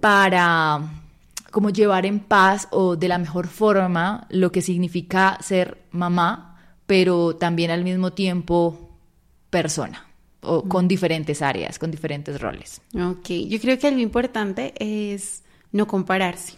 [0.00, 0.80] para
[1.50, 7.36] como llevar en paz o de la mejor forma lo que significa ser mamá, pero
[7.36, 8.90] también al mismo tiempo
[9.50, 10.06] persona?
[10.42, 12.80] o con diferentes áreas, con diferentes roles.
[12.94, 16.54] Ok, yo creo que algo importante es no compararse.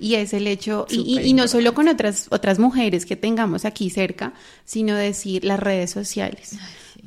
[0.00, 4.32] Y es el hecho, y, no solo con otras, otras mujeres que tengamos aquí cerca,
[4.64, 6.56] sino decir las redes sociales.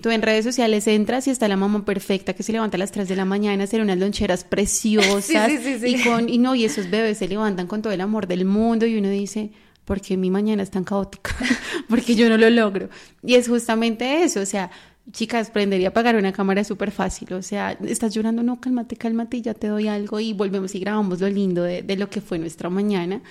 [0.01, 2.91] Tú en redes sociales entras y está la mamá perfecta que se levanta a las
[2.91, 5.51] 3 de la mañana a hacer unas loncheras preciosas.
[5.85, 8.85] y, con, y no, y esos bebés se levantan con todo el amor del mundo
[8.85, 9.51] y uno dice,
[9.85, 11.35] ¿por qué mi mañana es tan caótica?
[11.89, 12.89] porque yo no lo logro.
[13.23, 14.71] Y es justamente eso, o sea,
[15.11, 17.33] chicas, prendería a apagar una cámara súper fácil.
[17.33, 21.19] O sea, estás llorando, no, cálmate, cálmate, ya te doy algo y volvemos y grabamos
[21.21, 23.21] lo lindo de, de lo que fue nuestra mañana.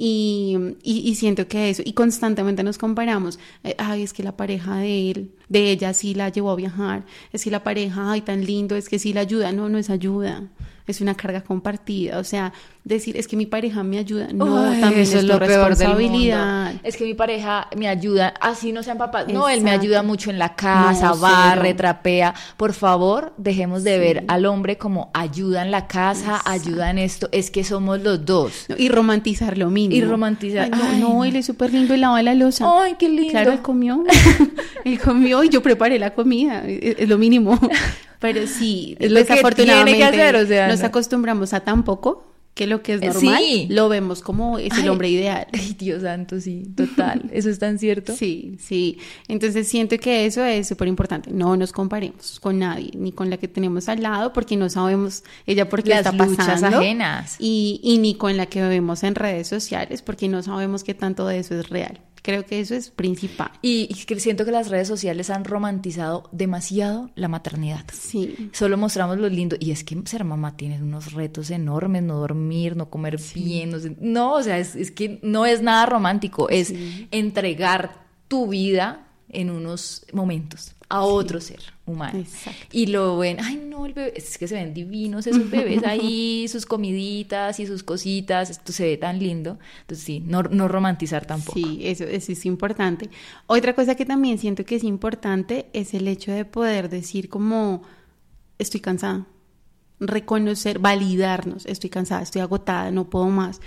[0.00, 4.76] Y, y, siento que eso, y constantemente nos comparamos, eh, ay, es que la pareja
[4.76, 8.44] de él, de ella sí la llevó a viajar, es que la pareja, ay, tan
[8.44, 10.50] lindo, es que sí la ayuda, no, no es ayuda.
[10.86, 12.20] es una carga compartida.
[12.20, 12.52] O sea,
[12.84, 14.46] decir es que mi pareja me ayuda, no,
[14.80, 16.74] también es, lo peor responsabilidad.
[16.82, 19.26] Es que mi pareja me ayuda, así no sean papás.
[19.28, 22.34] No, él me ayuda mucho en la casa, barre, trapea.
[22.56, 27.28] Por favor, dejemos de ver al hombre como ayuda en la casa, ayuda en esto.
[27.32, 28.66] Es que somos los dos.
[28.76, 29.96] y romantizar lo mínimo.
[29.96, 30.70] Y romantizar.
[30.70, 32.66] no, no, él es súper lindo y lava la losa.
[32.82, 33.30] Ay, qué lindo.
[33.30, 34.04] Claro, él comió.
[34.84, 36.62] él comió y yo preparé la comida.
[36.66, 37.58] Es, lo mínimo.
[38.18, 42.27] Pero sí, es lo desafortunadamente que hacer, o sea, nos acostumbramos a tan poco
[42.58, 45.46] que lo que es eh, normal lo vemos como es el hombre ideal.
[45.52, 47.22] Ay, Dios santo, sí, total.
[47.32, 48.16] ¿Eso es tan cierto?
[48.16, 48.98] Sí, sí.
[49.28, 51.30] Entonces siento que eso es súper importante.
[51.30, 55.22] No nos comparemos con nadie, ni con la que tenemos al lado, porque no sabemos
[55.46, 56.78] ella por qué está pasando.
[56.78, 57.36] ajenas.
[57.38, 61.28] Y, y ni con la que vemos en redes sociales, porque no sabemos qué tanto
[61.28, 62.00] de eso es real.
[62.28, 63.50] Creo que eso es principal.
[63.62, 67.86] Y, siento que las redes sociales han romantizado demasiado la maternidad.
[67.90, 68.50] Sí.
[68.52, 69.56] Solo mostramos lo lindo.
[69.58, 73.96] Y es que ser mamá tiene unos retos enormes, no dormir, no comer bien.
[74.00, 76.74] No, o sea, es, que no es nada romántico, es
[77.12, 82.24] entregar tu vida en unos momentos a otro ser humano.
[82.72, 86.48] Y lo ven, ay no, el bebé, es que se ven divinos esos bebés ahí,
[86.50, 89.58] sus comiditas y sus cositas, esto se ve tan lindo.
[89.82, 91.58] Entonces sí, no, no romantizar tampoco.
[91.58, 93.10] Sí, eso, eso es importante.
[93.46, 97.82] Otra cosa que también siento que es importante es el hecho de poder decir como,
[98.58, 99.26] estoy cansada,
[100.00, 103.60] reconocer, validarnos, estoy cansada, estoy agotada, no puedo más.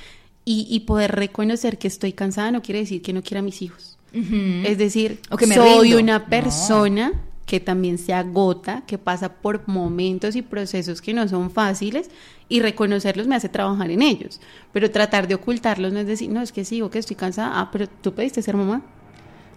[0.43, 3.61] Y, y poder reconocer que estoy cansada no quiere decir que no quiera a mis
[3.61, 5.19] hijos es decir,
[5.53, 7.13] soy una persona
[7.45, 12.09] que también se agota, que pasa por momentos y procesos que no son fáciles
[12.47, 14.39] y reconocerlos me hace trabajar en ellos.
[14.71, 17.59] Pero tratar de ocultarlos no es decir, no, es que sigo, que estoy cansada.
[17.59, 18.81] Ah, pero tú pediste ser mamá.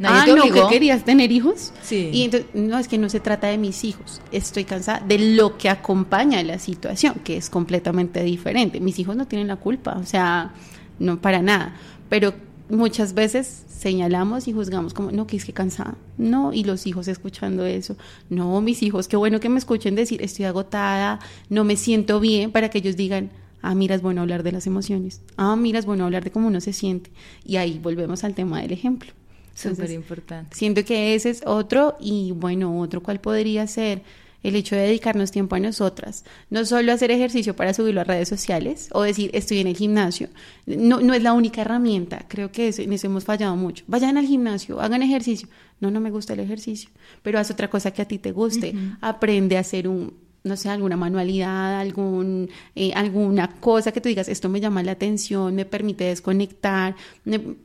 [0.03, 1.73] ah, no, que querías tener hijos.
[1.83, 2.11] Sí.
[2.13, 4.21] Y entonces, no, es que no se trata de mis hijos.
[4.33, 8.81] Estoy cansada de lo que acompaña la situación, que es completamente diferente.
[8.81, 10.53] Mis hijos no tienen la culpa, o sea,
[10.99, 11.77] no para nada.
[12.09, 12.35] Pero
[12.75, 17.09] muchas veces señalamos y juzgamos como, no, que es que cansada, no, y los hijos
[17.09, 17.97] escuchando eso,
[18.31, 22.51] no, mis hijos, qué bueno que me escuchen decir, estoy agotada, no me siento bien,
[22.51, 23.31] para que ellos digan,
[23.63, 26.49] ah, mira, es bueno hablar de las emociones, ah, mira, es bueno hablar de cómo
[26.49, 27.11] uno se siente,
[27.45, 29.13] y ahí volvemos al tema del ejemplo.
[29.55, 30.57] Súper importante.
[30.57, 34.03] Siento que ese es otro, y bueno, otro cuál podría ser,
[34.45, 38.29] el hecho de dedicarnos tiempo a nosotras, no solo hacer ejercicio para subirlo a redes
[38.29, 40.29] sociales o decir estoy en el gimnasio,
[40.67, 43.85] no, no es la única herramienta, creo que en eso hemos fallado mucho.
[43.89, 45.49] Vayan al gimnasio, hagan ejercicio.
[45.81, 46.91] No, no me gusta el ejercicio,
[47.23, 50.15] pero haz otra cosa que a ti te guste, aprende a hacer un,
[50.45, 54.93] no sé, alguna manualidad, algún, eh, alguna cosa que tú digas, esto me llama la
[54.93, 56.95] atención, me permite desconectar,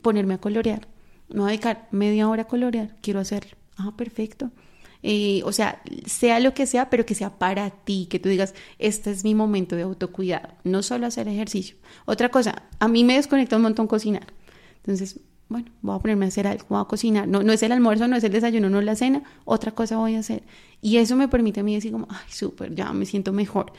[0.02, 0.88] ponerme a colorear.
[1.28, 3.56] No voy a dedicar media hora a colorear, quiero hacerlo.
[3.76, 4.50] Ah, perfecto.
[5.02, 8.54] Eh, o sea, sea lo que sea, pero que sea para ti, que tú digas,
[8.78, 11.76] este es mi momento de autocuidado, no solo hacer ejercicio.
[12.04, 14.26] Otra cosa, a mí me desconecta un montón cocinar.
[14.76, 17.26] Entonces, bueno, voy a ponerme a hacer algo, voy a cocinar.
[17.26, 19.96] No, no es el almuerzo, no es el desayuno, no es la cena, otra cosa
[19.96, 20.42] voy a hacer.
[20.80, 23.72] Y eso me permite a mí decir como, ay, súper, ya me siento mejor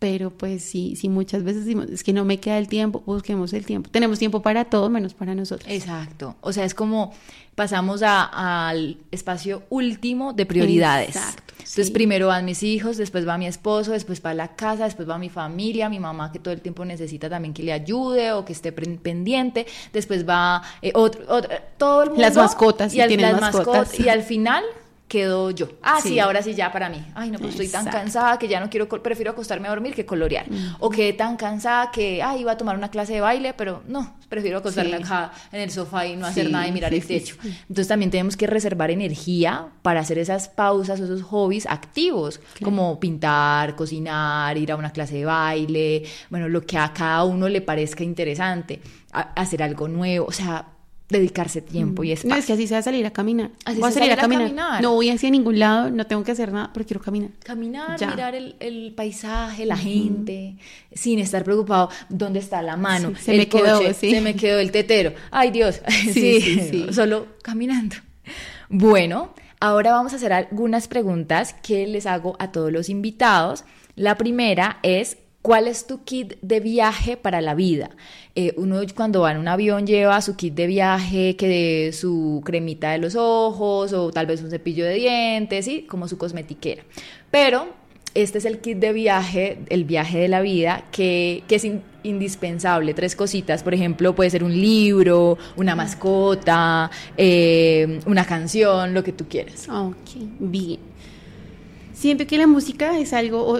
[0.00, 3.52] pero pues sí, sí muchas veces decimos, es que no me queda el tiempo, busquemos
[3.52, 3.90] el tiempo.
[3.90, 5.70] Tenemos tiempo para todo menos para nosotros.
[5.70, 6.34] Exacto.
[6.40, 7.12] O sea, es como
[7.54, 11.16] pasamos al espacio último de prioridades.
[11.16, 11.54] Exacto.
[11.58, 15.18] Entonces primero van mis hijos, después va mi esposo, después va la casa, después va
[15.18, 18.54] mi familia, mi mamá que todo el tiempo necesita también que le ayude o que
[18.54, 21.22] esté pendiente, después va eh, otro,
[21.76, 22.22] todo el mundo.
[22.22, 24.00] Las mascotas, y las mascotas.
[24.00, 24.64] Y al final
[25.10, 25.68] quedo yo.
[25.82, 26.20] Ah, sí.
[26.20, 27.04] ahora sí ya para mí.
[27.14, 30.06] Ay, no, pues estoy tan cansada que ya no quiero, prefiero acostarme a dormir que
[30.06, 30.46] colorear.
[30.78, 34.14] O quedé tan cansada que, ay, iba a tomar una clase de baile, pero no,
[34.28, 37.34] prefiero acostarme acá en el sofá y no hacer nada y mirar el techo.
[37.42, 43.00] Entonces también tenemos que reservar energía para hacer esas pausas o esos hobbies activos, como
[43.00, 47.60] pintar, cocinar, ir a una clase de baile, bueno, lo que a cada uno le
[47.60, 48.80] parezca interesante,
[49.10, 50.66] hacer algo nuevo, o sea,
[51.10, 52.30] dedicarse tiempo y espacio.
[52.30, 53.50] No, es que así se va a salir a caminar.
[53.66, 54.80] voy a salir a, caminar.
[54.80, 57.30] No voy hacia ningún lado, no tengo que hacer nada, pero quiero caminar.
[57.44, 60.56] Caminar, mirar el, paisaje, la gente,
[60.92, 63.12] sin estar preocupado, ¿dónde está la mano?
[63.16, 65.12] se me quedó, se me quedó el tetero.
[65.30, 65.80] Ay, Dios.
[66.10, 67.96] Sí, sí, solo caminando.
[68.68, 73.64] Bueno, ahora vamos a hacer algunas preguntas que les hago a todos los invitados.
[73.96, 77.90] La primera es, ¿Cuál es tu kit de viaje para la vida?
[78.34, 82.42] Eh, uno cuando va en un avión lleva su kit de viaje, que de su
[82.44, 85.86] cremita de los ojos o tal vez un cepillo de dientes, ¿sí?
[85.88, 86.82] como su cosmetiquera.
[87.30, 87.68] Pero
[88.14, 91.66] este es el kit de viaje, el viaje de la vida, que, es
[92.02, 92.92] indispensable.
[92.92, 99.12] Tres cositas, por ejemplo, puede ser un libro, una mascota, eh, una canción, lo que
[99.12, 99.68] tú quieras.
[99.70, 100.89] Ok, bien.
[102.00, 103.58] Siento que la música es algo,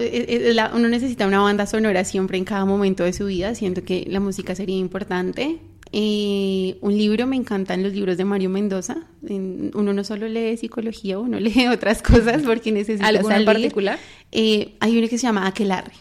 [0.73, 4.19] uno necesita una banda sonora siempre en cada momento de su vida, siento que la
[4.19, 5.59] música sería importante.
[5.91, 9.05] Eh, un libro, me encantan los libros de Mario Mendoza.
[9.21, 13.99] uno no solo lee psicología, uno lee otras cosas porque necesita ¿Alguno en particular?
[14.31, 15.93] Eh, hay uno que se llama Aquelarre.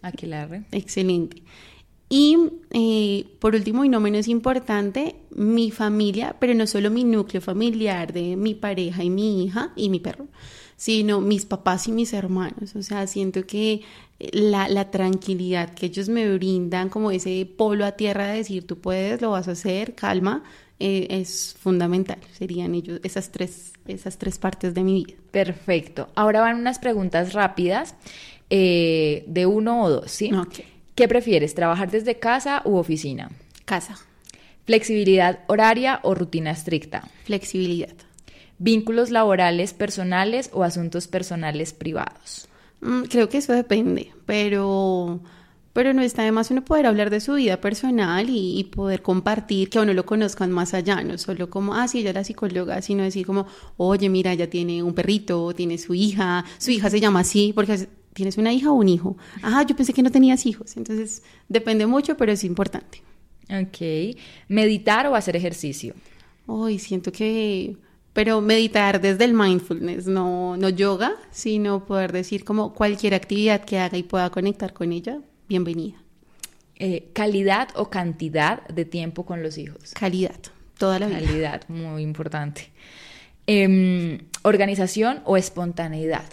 [0.00, 0.62] Aquelarre.
[0.72, 1.42] Excelente.
[2.08, 2.38] Y
[2.70, 8.14] eh, por último y no menos importante, mi familia, pero no solo mi núcleo familiar
[8.14, 10.28] de mi pareja y mi hija y mi perro,
[10.76, 12.76] sino mis papás y mis hermanos.
[12.76, 13.82] O sea, siento que
[14.18, 18.78] la, la, tranquilidad que ellos me brindan, como ese polo a tierra de decir, tú
[18.78, 20.44] puedes, lo vas a hacer, calma,
[20.80, 22.18] eh, es fundamental.
[22.32, 25.18] Serían ellos esas tres, esas tres partes de mi vida.
[25.30, 26.08] Perfecto.
[26.14, 27.94] Ahora van unas preguntas rápidas
[28.50, 30.30] eh, de uno o dos, ¿sí?
[30.94, 33.30] ¿Qué prefieres, trabajar desde casa u oficina?
[33.64, 33.98] Casa.
[34.64, 37.08] ¿Flexibilidad horaria o rutina estricta?
[37.24, 37.94] Flexibilidad.
[38.64, 42.48] ¿Vínculos laborales personales o asuntos personales privados?
[42.80, 45.20] Mm, creo que eso depende, pero,
[45.74, 49.68] pero no está de más uno poder hablar de su vida personal y, poder compartir,
[49.68, 52.24] que a uno lo conozcan más allá, no solo como, ah, sí, ella es la
[52.24, 53.46] psicóloga, sino decir como,
[53.76, 57.86] oye, mira, ella tiene un perrito, tiene su hija, su hija se llama así, porque
[58.14, 59.18] tienes una hija o un hijo.
[59.42, 63.02] Ah, yo pensé que no tenías hijos, entonces depende mucho, pero es importante.
[63.50, 64.16] Ok.
[64.48, 65.92] ¿Meditar o hacer ejercicio?
[66.46, 67.76] Hoy siento que
[68.14, 73.78] pero meditar desde el mindfulness, no, no yoga, sino poder decir como cualquier actividad que
[73.78, 75.96] haga y pueda conectar con ella, bienvenida.
[76.76, 79.92] Eh, ¿Calidad o cantidad de tiempo con los hijos?
[79.94, 80.38] Calidad,
[80.78, 81.20] toda la vida.
[81.20, 82.70] Calidad, muy importante.
[83.48, 86.24] Em, ¿Organización o espontaneidad?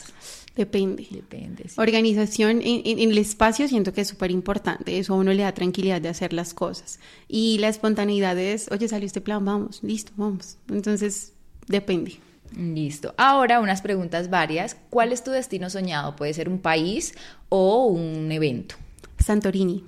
[0.55, 1.07] Depende.
[1.09, 1.65] Depende.
[1.77, 4.99] Organización en, en, el espacio siento que es súper importante.
[4.99, 6.99] Eso a uno le da tranquilidad de hacer las cosas.
[7.27, 10.57] Y la espontaneidad es, oye, salió este plan, vamos, listo, vamos.
[10.69, 11.33] Entonces,
[11.67, 12.19] Depende.
[12.57, 13.13] Listo.
[13.17, 14.75] Ahora unas preguntas varias.
[14.89, 16.15] ¿Cuál es tu destino soñado?
[16.15, 17.15] Puede ser un país
[17.49, 18.75] o un evento.
[19.19, 19.85] Santorini.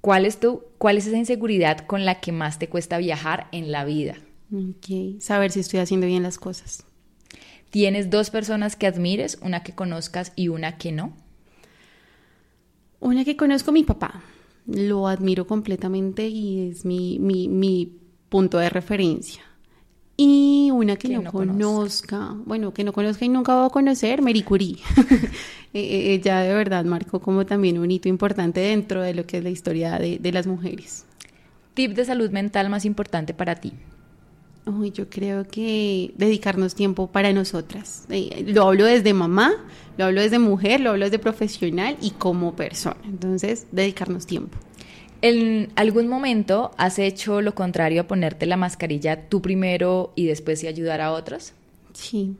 [0.00, 3.72] ¿Cuál es, tu, ¿Cuál es esa inseguridad con la que más te cuesta viajar en
[3.72, 4.16] la vida?
[4.52, 6.84] Ok, saber si estoy haciendo bien las cosas.
[7.70, 11.14] ¿Tienes dos personas que admires, una que conozcas y una que no?
[13.00, 14.22] Una que conozco, mi papá.
[14.66, 19.42] Lo admiro completamente y es mi, mi, mi punto de referencia.
[20.20, 22.34] Y una que, no, conozca.
[22.44, 24.76] bueno, que no conozca y nunca va a conocer, Marie Curie.
[25.72, 29.38] Eh, eh, ella de verdad marcó como también un hito importante dentro de lo que
[29.38, 31.06] es la historia de, de las mujeres.
[31.74, 33.74] ¿Tip de salud mental más importante para ti?
[34.66, 38.04] Uy, yo creo que dedicarnos tiempo para nosotras.
[38.10, 39.52] Eh, lo hablo desde mamá,
[39.96, 42.98] lo hablo desde mujer, lo hablo desde profesional y como persona.
[43.04, 44.58] Entonces, dedicarnos tiempo.
[45.20, 50.62] ¿En algún momento has hecho lo contrario a ponerte la mascarilla tú primero y después
[50.62, 51.52] y ayudar a otros?
[51.92, 52.36] Sí,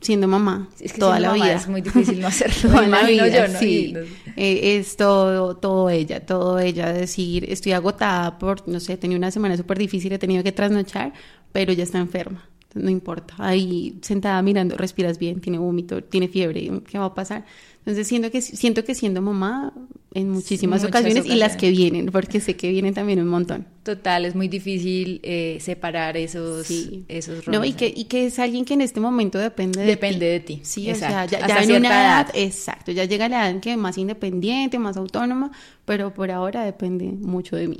[0.00, 1.54] siendo mamá es que toda la vida.
[1.54, 2.70] Es muy difícil no hacerlo.
[2.70, 3.58] toda yo, ¿no?
[3.58, 3.94] Sí,
[4.36, 6.92] eh, es todo, todo ella, todo ella.
[6.92, 11.12] Decir, estoy agotada por, no sé, tenía una semana súper difícil, he tenido que trasnochar,
[11.52, 12.48] pero ya está enferma.
[12.74, 13.34] No importa.
[13.38, 17.44] Ahí sentada mirando, respiras bien, tiene vómito, tiene fiebre, ¿qué va a pasar?
[17.78, 19.72] Entonces siento que, siento que siendo mamá
[20.14, 23.66] en muchísimas, ocasiones, y las que vienen, porque sé que vienen también un montón.
[23.82, 26.70] Total, es muy difícil eh, separar esos,
[27.08, 27.60] esos roles.
[27.60, 30.24] No, y que, y que es alguien que en este momento depende de depende ti.
[30.26, 30.60] de ti.
[30.64, 31.36] Sí, exacto.
[31.36, 33.78] o sea, ya, ya en una edad, exacto, ya llega la edad en que es
[33.78, 35.50] más independiente, más autónoma,
[35.84, 37.78] pero por ahora depende mucho de mí.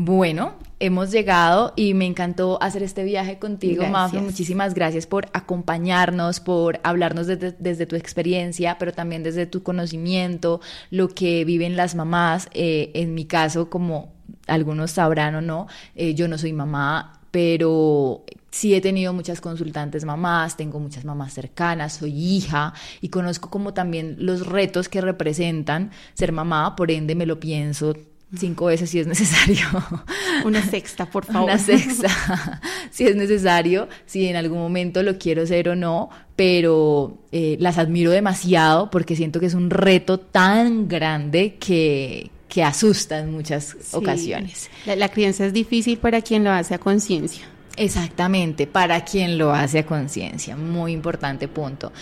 [0.00, 4.20] Bueno, hemos llegado y me encantó hacer este viaje contigo, Mafia.
[4.20, 10.60] Muchísimas gracias por acompañarnos, por hablarnos desde, tu experiencia, pero también desde tu conocimiento,
[10.92, 12.48] lo que viven las mamás.
[12.52, 14.12] Eh, en mi caso, como
[14.46, 18.22] algunos sabrán o no, eh, yo no soy mamá, pero
[18.52, 23.74] sí he tenido muchas consultantes mamás, tengo muchas mamás cercanas, soy hija y conozco como
[23.74, 27.94] también los retos que representan ser mamá, por ende me lo pienso
[28.36, 29.66] cinco veces si es necesario.
[30.44, 31.44] Una sexta, por favor.
[31.44, 32.60] Una sexta,
[32.90, 37.78] si es necesario, si en algún momento lo quiero ser o no, pero eh, las
[37.78, 43.76] admiro demasiado porque siento que es un reto tan grande que, que asusta en muchas
[43.92, 44.70] ocasiones.
[44.86, 47.46] La, la crianza es difícil para quien lo hace a conciencia.
[47.76, 50.56] Exactamente, para quien lo hace a conciencia.
[50.56, 51.92] Muy importante punto.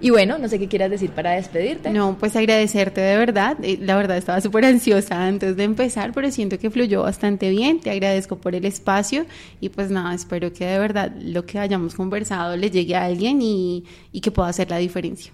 [0.00, 1.90] Y bueno, no sé qué quieras decir para despedirte.
[1.90, 3.56] No, pues agradecerte de verdad.
[3.62, 7.80] Eh, la verdad estaba súper ansiosa antes de empezar, pero siento que fluyó bastante bien.
[7.80, 9.26] Te agradezco por el espacio
[9.60, 13.42] y pues nada, espero que de verdad lo que hayamos conversado le llegue a alguien
[13.42, 15.32] y, y que pueda hacer la diferencia.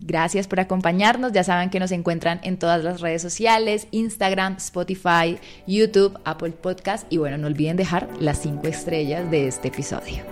[0.00, 1.32] Gracias por acompañarnos.
[1.32, 7.10] Ya saben que nos encuentran en todas las redes sociales, Instagram, Spotify, YouTube, Apple Podcast
[7.10, 10.24] y bueno, no olviden dejar las cinco estrellas de este episodio.